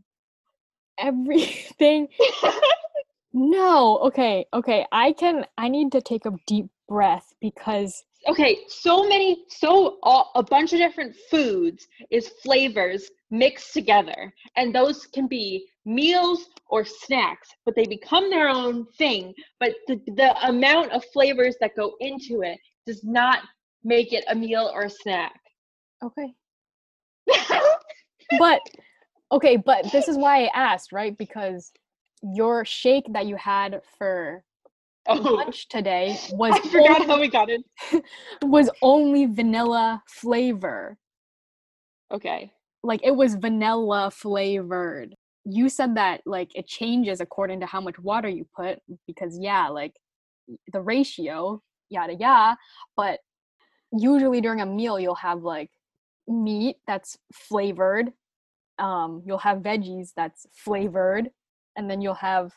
Everything. 0.99 2.07
No. 3.33 3.99
Okay. 3.99 4.45
Okay. 4.53 4.85
I 4.91 5.13
can. 5.13 5.45
I 5.57 5.69
need 5.69 5.91
to 5.93 6.01
take 6.01 6.25
a 6.25 6.33
deep 6.47 6.65
breath 6.87 7.33
because 7.39 8.03
okay 8.27 8.59
so 8.67 9.07
many 9.07 9.43
so 9.47 9.97
all, 10.03 10.31
a 10.35 10.43
bunch 10.43 10.73
of 10.73 10.79
different 10.79 11.15
foods 11.29 11.87
is 12.09 12.29
flavors 12.43 13.09
mixed 13.31 13.73
together 13.73 14.33
and 14.57 14.73
those 14.75 15.07
can 15.07 15.27
be 15.27 15.65
meals 15.85 16.45
or 16.69 16.85
snacks 16.85 17.49
but 17.65 17.75
they 17.75 17.85
become 17.85 18.29
their 18.29 18.47
own 18.47 18.85
thing 18.97 19.33
but 19.59 19.73
the, 19.87 19.99
the 20.15 20.47
amount 20.47 20.91
of 20.91 21.03
flavors 21.13 21.55
that 21.59 21.75
go 21.75 21.95
into 21.99 22.41
it 22.41 22.59
does 22.85 23.03
not 23.03 23.39
make 23.83 24.13
it 24.13 24.23
a 24.29 24.35
meal 24.35 24.69
or 24.73 24.83
a 24.83 24.89
snack 24.89 25.39
okay. 26.03 26.33
But 28.39 28.61
okay. 29.31 29.57
But 29.57 29.91
this 29.91 30.07
is 30.07 30.17
why 30.17 30.45
I 30.45 30.51
asked, 30.53 30.91
right? 30.91 31.17
Because 31.17 31.71
your 32.21 32.65
shake 32.65 33.11
that 33.13 33.25
you 33.25 33.35
had 33.35 33.81
for 33.97 34.43
oh 35.07 35.15
lunch 35.15 35.67
today 35.67 36.17
was 36.31 36.53
i 36.53 36.59
forgot 36.69 37.01
only, 37.01 37.07
how 37.07 37.19
we 37.19 37.27
got 37.27 37.49
it 37.49 37.63
was 38.43 38.69
only 38.81 39.25
vanilla 39.25 40.01
flavor. 40.07 40.97
okay 42.13 42.51
Like 42.83 43.01
it 43.03 43.15
was 43.15 43.35
vanilla 43.35 44.09
flavored. 44.11 45.15
You 45.45 45.69
said 45.69 45.95
that 45.95 46.21
like 46.25 46.49
it 46.55 46.67
changes 46.67 47.21
according 47.21 47.59
to 47.61 47.65
how 47.65 47.81
much 47.81 47.97
water 47.99 48.29
you 48.29 48.45
put 48.55 48.79
because 49.07 49.37
yeah, 49.39 49.69
like 49.69 49.93
the 50.73 50.81
ratio, 50.81 51.61
yada 51.89 52.13
yada. 52.13 52.57
But 52.95 53.19
usually 53.91 54.41
during 54.41 54.61
a 54.61 54.65
meal 54.65 54.99
you'll 54.99 55.15
have 55.15 55.43
like 55.43 55.69
meat 56.27 56.77
that's 56.87 57.17
flavored. 57.33 58.11
Um, 58.79 59.21
you'll 59.25 59.37
have 59.39 59.59
veggies 59.59 60.09
that's 60.15 60.47
flavored, 60.53 61.29
and 61.75 61.89
then 61.89 62.01
you'll 62.01 62.15
have 62.15 62.51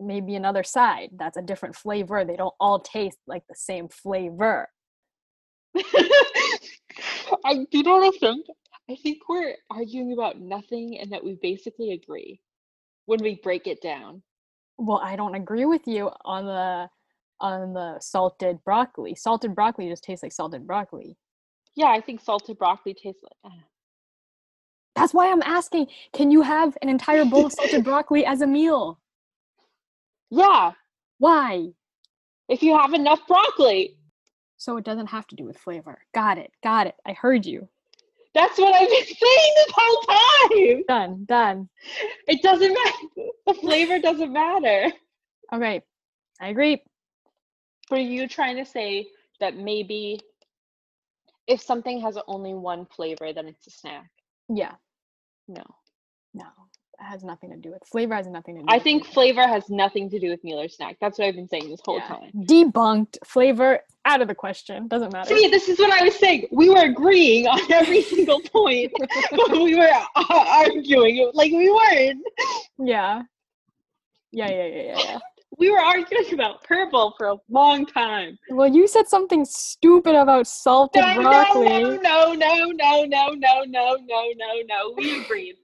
maybe 0.00 0.34
another 0.34 0.62
side 0.64 1.10
that's 1.16 1.36
a 1.36 1.42
different 1.42 1.76
flavor. 1.76 2.24
They 2.24 2.36
don't 2.36 2.54
all 2.60 2.80
taste 2.80 3.18
like 3.26 3.44
the 3.48 3.54
same 3.56 3.88
flavor. 3.88 4.68
I 7.44 7.66
you 7.70 7.82
know 7.82 7.98
what 7.98 8.14
I 8.14 8.18
think? 8.18 8.46
I 8.90 8.96
think 8.96 9.28
we're 9.28 9.54
arguing 9.70 10.12
about 10.12 10.40
nothing 10.40 10.98
and 10.98 11.12
that 11.12 11.24
we 11.24 11.38
basically 11.42 11.92
agree 11.92 12.40
when 13.06 13.22
we 13.22 13.40
break 13.42 13.66
it 13.66 13.82
down. 13.82 14.22
Well, 14.78 15.00
I 15.02 15.16
don't 15.16 15.34
agree 15.34 15.66
with 15.66 15.86
you 15.86 16.10
on 16.24 16.46
the 16.46 16.88
on 17.40 17.72
the 17.74 18.00
salted 18.00 18.62
broccoli. 18.64 19.14
Salted 19.14 19.54
broccoli 19.54 19.88
just 19.88 20.04
tastes 20.04 20.22
like 20.22 20.32
salted 20.32 20.66
broccoli. 20.66 21.16
Yeah, 21.76 21.88
I 21.88 22.00
think 22.00 22.20
salted 22.20 22.58
broccoli 22.58 22.94
tastes 22.94 23.22
like. 23.22 23.52
uh, 23.52 23.56
That's 24.96 25.14
why 25.14 25.30
I'm 25.30 25.42
asking, 25.42 25.88
can 26.12 26.30
you 26.30 26.42
have 26.42 26.76
an 26.82 26.88
entire 26.88 27.24
bowl 27.24 27.46
of 27.46 27.52
salted 27.52 27.84
broccoli 27.84 28.24
as 28.26 28.40
a 28.42 28.46
meal? 28.46 29.00
Yeah, 30.30 30.72
Why? 31.18 31.72
if 32.48 32.62
you 32.62 32.76
have 32.76 32.94
enough 32.94 33.26
broccoli. 33.26 33.96
So 34.56 34.76
it 34.76 34.84
doesn't 34.84 35.06
have 35.06 35.26
to 35.28 35.36
do 35.36 35.44
with 35.44 35.58
flavor. 35.58 36.00
Got 36.14 36.38
it. 36.38 36.50
Got 36.62 36.88
it. 36.88 36.94
I 37.06 37.12
heard 37.12 37.46
you. 37.46 37.68
That's 38.34 38.58
what 38.58 38.74
I've 38.74 38.88
been 38.88 39.04
saying 39.04 39.52
this 39.56 39.72
whole 39.72 40.02
time. 40.02 40.84
Done. 40.88 41.24
Done. 41.26 41.68
It 42.26 42.42
doesn't 42.42 42.72
matter. 42.72 43.30
The 43.46 43.54
flavor 43.54 43.98
doesn't 43.98 44.32
matter. 44.32 44.92
Okay. 45.52 45.82
I 46.40 46.48
agree. 46.48 46.82
Are 47.90 47.98
you 47.98 48.28
trying 48.28 48.56
to 48.56 48.64
say 48.64 49.08
that 49.40 49.56
maybe 49.56 50.20
if 51.46 51.62
something 51.62 52.00
has 52.00 52.18
only 52.26 52.52
one 52.52 52.84
flavor, 52.84 53.32
then 53.32 53.46
it's 53.46 53.66
a 53.66 53.70
snack? 53.70 54.10
Yeah. 54.48 54.74
No. 55.46 55.64
No. 56.34 56.46
Has 57.00 57.22
nothing 57.22 57.50
to 57.50 57.56
do 57.56 57.70
with 57.70 57.82
flavor 57.86 58.14
has 58.14 58.26
nothing 58.26 58.56
to 58.56 58.60
do 58.62 58.66
I 58.68 58.78
think 58.80 59.06
flavor 59.06 59.46
has 59.46 59.70
nothing 59.70 60.10
to 60.10 60.18
do 60.18 60.30
with 60.30 60.42
meal 60.42 60.60
or 60.60 60.68
snack. 60.68 60.96
That's 61.00 61.16
what 61.18 61.28
I've 61.28 61.36
been 61.36 61.48
saying 61.48 61.68
this 61.70 61.80
whole 61.84 61.98
Yeah. 61.98 62.08
time. 62.08 62.30
Debunked. 62.34 63.18
Flavor 63.24 63.80
out 64.04 64.20
of 64.20 64.26
the 64.28 64.34
question. 64.34 64.88
Doesn't 64.88 65.12
matter. 65.12 65.34
See, 65.36 65.46
this 65.48 65.68
is 65.68 65.78
what 65.78 65.92
I 65.92 66.04
was 66.04 66.16
saying. 66.18 66.48
We 66.50 66.68
were 66.70 66.84
agreeing 66.84 67.46
on 67.46 67.60
every 67.72 68.02
single 68.02 68.40
point, 68.52 68.92
but 69.30 69.52
we 69.52 69.76
were 69.76 69.90
arguing 70.28 71.30
like 71.34 71.52
we 71.52 71.70
weren't. 71.70 72.20
Yeah. 72.78 73.22
Yeah, 74.32 74.48
yeah, 74.50 74.66
yeah, 74.66 74.82
yeah, 74.82 74.98
yeah. 75.04 75.18
We 75.56 75.70
were 75.70 75.80
arguing 75.80 76.34
about 76.34 76.62
purple 76.62 77.14
for 77.18 77.28
a 77.28 77.36
long 77.48 77.84
time. 77.86 78.38
Well, 78.50 78.68
you 78.68 78.86
said 78.86 79.08
something 79.08 79.44
stupid 79.44 80.14
about 80.14 80.46
salted 80.46 81.02
No, 81.02 81.14
no, 81.14 81.22
broccoli. 81.22 81.64
no, 81.68 81.96
no, 81.96 82.32
no, 82.34 82.70
no, 82.70 83.04
no, 83.04 83.30
no, 83.34 83.64
no, 83.64 83.96
no, 84.06 84.32
no, 84.36 84.62
no. 84.68 84.94
We 84.96 85.20
agreed. 85.20 85.56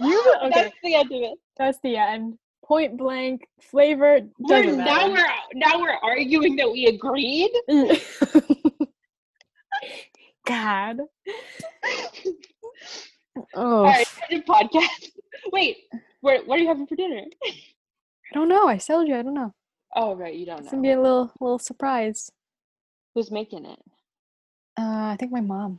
You 0.00 0.34
okay? 0.42 0.50
That's 0.54 0.74
the 0.82 0.94
end 0.94 1.12
of 1.12 1.22
it. 1.22 1.38
That's 1.56 1.78
the 1.82 1.96
end. 1.96 2.38
Point 2.64 2.96
blank. 2.96 3.46
Flavor 3.60 4.20
We're, 4.38 4.76
now 4.76 5.08
we're 5.10 5.26
now 5.54 5.80
we're 5.80 5.98
arguing 6.02 6.56
that 6.56 6.70
we 6.70 6.86
agreed. 6.86 7.50
God. 10.46 11.00
Oh, 13.54 13.78
All 13.78 13.84
right, 13.84 14.06
podcast. 14.30 15.10
Wait, 15.52 15.76
what 16.20 16.46
what 16.46 16.58
are 16.58 16.62
you 16.62 16.68
having 16.68 16.86
for 16.86 16.96
dinner? 16.96 17.24
I 17.44 18.34
don't 18.34 18.48
know. 18.48 18.68
I 18.68 18.78
told 18.78 19.08
you. 19.08 19.16
I 19.16 19.22
don't 19.22 19.34
know. 19.34 19.52
Oh, 19.96 20.14
right, 20.14 20.34
you 20.34 20.46
don't 20.46 20.60
It's 20.60 20.66
know. 20.66 20.70
gonna 20.72 20.82
be 20.82 20.92
a 20.92 21.00
little 21.00 21.32
little 21.40 21.58
surprise. 21.58 22.30
Who's 23.14 23.30
making 23.30 23.64
it? 23.64 23.80
Uh, 24.78 25.12
I 25.12 25.16
think 25.18 25.32
my 25.32 25.40
mom. 25.40 25.78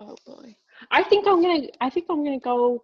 Oh 0.00 0.16
boy. 0.26 0.56
I 0.90 1.02
think 1.02 1.26
I'm 1.26 1.42
gonna 1.42 1.68
I 1.80 1.90
think 1.90 2.06
I'm 2.10 2.24
gonna 2.24 2.40
go 2.40 2.82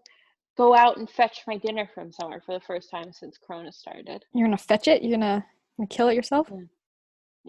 go 0.56 0.74
out 0.74 0.98
and 0.98 1.08
fetch 1.08 1.40
my 1.46 1.56
dinner 1.56 1.88
from 1.94 2.12
somewhere 2.12 2.42
for 2.44 2.54
the 2.54 2.60
first 2.60 2.90
time 2.90 3.12
since 3.12 3.38
Corona 3.38 3.72
started. 3.72 4.24
You're 4.34 4.46
gonna 4.46 4.58
fetch 4.58 4.88
it. 4.88 5.02
You're 5.02 5.12
gonna, 5.12 5.44
gonna 5.78 5.86
kill 5.88 6.08
it 6.08 6.14
yourself. 6.14 6.50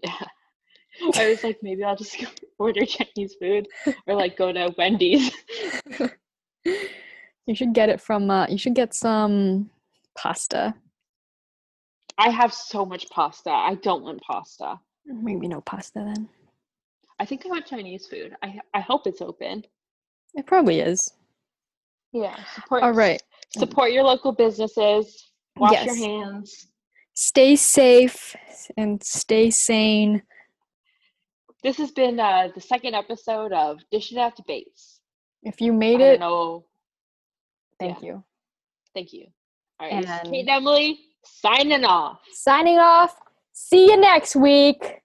Yeah. 0.02 0.12
I 1.16 1.30
was 1.30 1.44
like, 1.44 1.58
maybe 1.64 1.84
I'll 1.84 1.96
just 1.96 2.24
order 2.60 2.86
Chinese 2.86 3.36
food 3.40 3.68
or 4.06 4.16
like 4.16 4.38
go 4.38 4.52
to 4.52 4.74
Wendy's. 4.78 5.32
You 7.46 7.56
should 7.56 7.74
get 7.74 7.90
it 7.90 8.00
from. 8.00 8.30
Uh, 8.30 8.48
you 8.48 8.58
should 8.58 8.76
get 8.76 8.94
some 8.94 9.70
pasta. 10.18 10.74
I 12.18 12.30
have 12.30 12.54
so 12.54 12.86
much 12.86 13.10
pasta. 13.10 13.50
I 13.50 13.76
don't 13.76 14.04
want 14.04 14.22
pasta. 14.22 14.80
Maybe 15.06 15.48
no 15.48 15.62
pasta 15.62 16.00
then. 16.06 16.30
I 17.20 17.26
think 17.26 17.46
I 17.46 17.50
want 17.50 17.66
Chinese 17.66 18.08
food. 18.08 18.36
I 18.42 18.60
I 18.74 18.80
hope 18.80 19.08
it's 19.08 19.22
open. 19.22 19.64
It 20.36 20.46
probably 20.46 20.80
is. 20.80 21.12
Yeah. 22.12 22.36
Support 22.56 22.84
All 22.84 22.92
right. 22.94 23.22
support 23.58 23.92
your 23.92 24.04
local 24.04 24.32
businesses. 24.32 25.32
Wash 25.58 25.86
your 25.86 25.96
hands. 25.96 26.68
Stay 27.14 27.56
safe 27.56 28.36
and 28.78 29.02
stay 29.04 29.50
sane. 29.52 30.24
This 31.64 31.78
has 31.78 31.92
been 31.92 32.20
uh, 32.20 32.50
the 32.56 32.62
second 32.62 32.96
episode 32.96 33.54
of 33.54 33.80
Dish 33.92 34.12
It 34.12 34.18
Out 34.18 34.36
Debates. 34.36 35.00
If 35.44 35.62
you 35.62 35.72
made 35.74 36.00
don't 36.00 36.16
it, 36.16 36.20
know. 36.20 36.66
thank 37.80 38.02
yeah. 38.02 38.08
you. 38.08 38.24
Thank 38.94 39.14
you. 39.14 39.28
All 39.80 39.90
right. 39.90 40.04
Kate 40.06 40.10
And- 40.26 40.36
and 40.36 40.50
Emily 40.50 41.00
signing 41.24 41.86
off. 41.86 42.20
Signing 42.34 42.80
off. 42.80 43.16
See 43.54 43.86
you 43.92 43.98
next 43.98 44.36
week. 44.36 45.02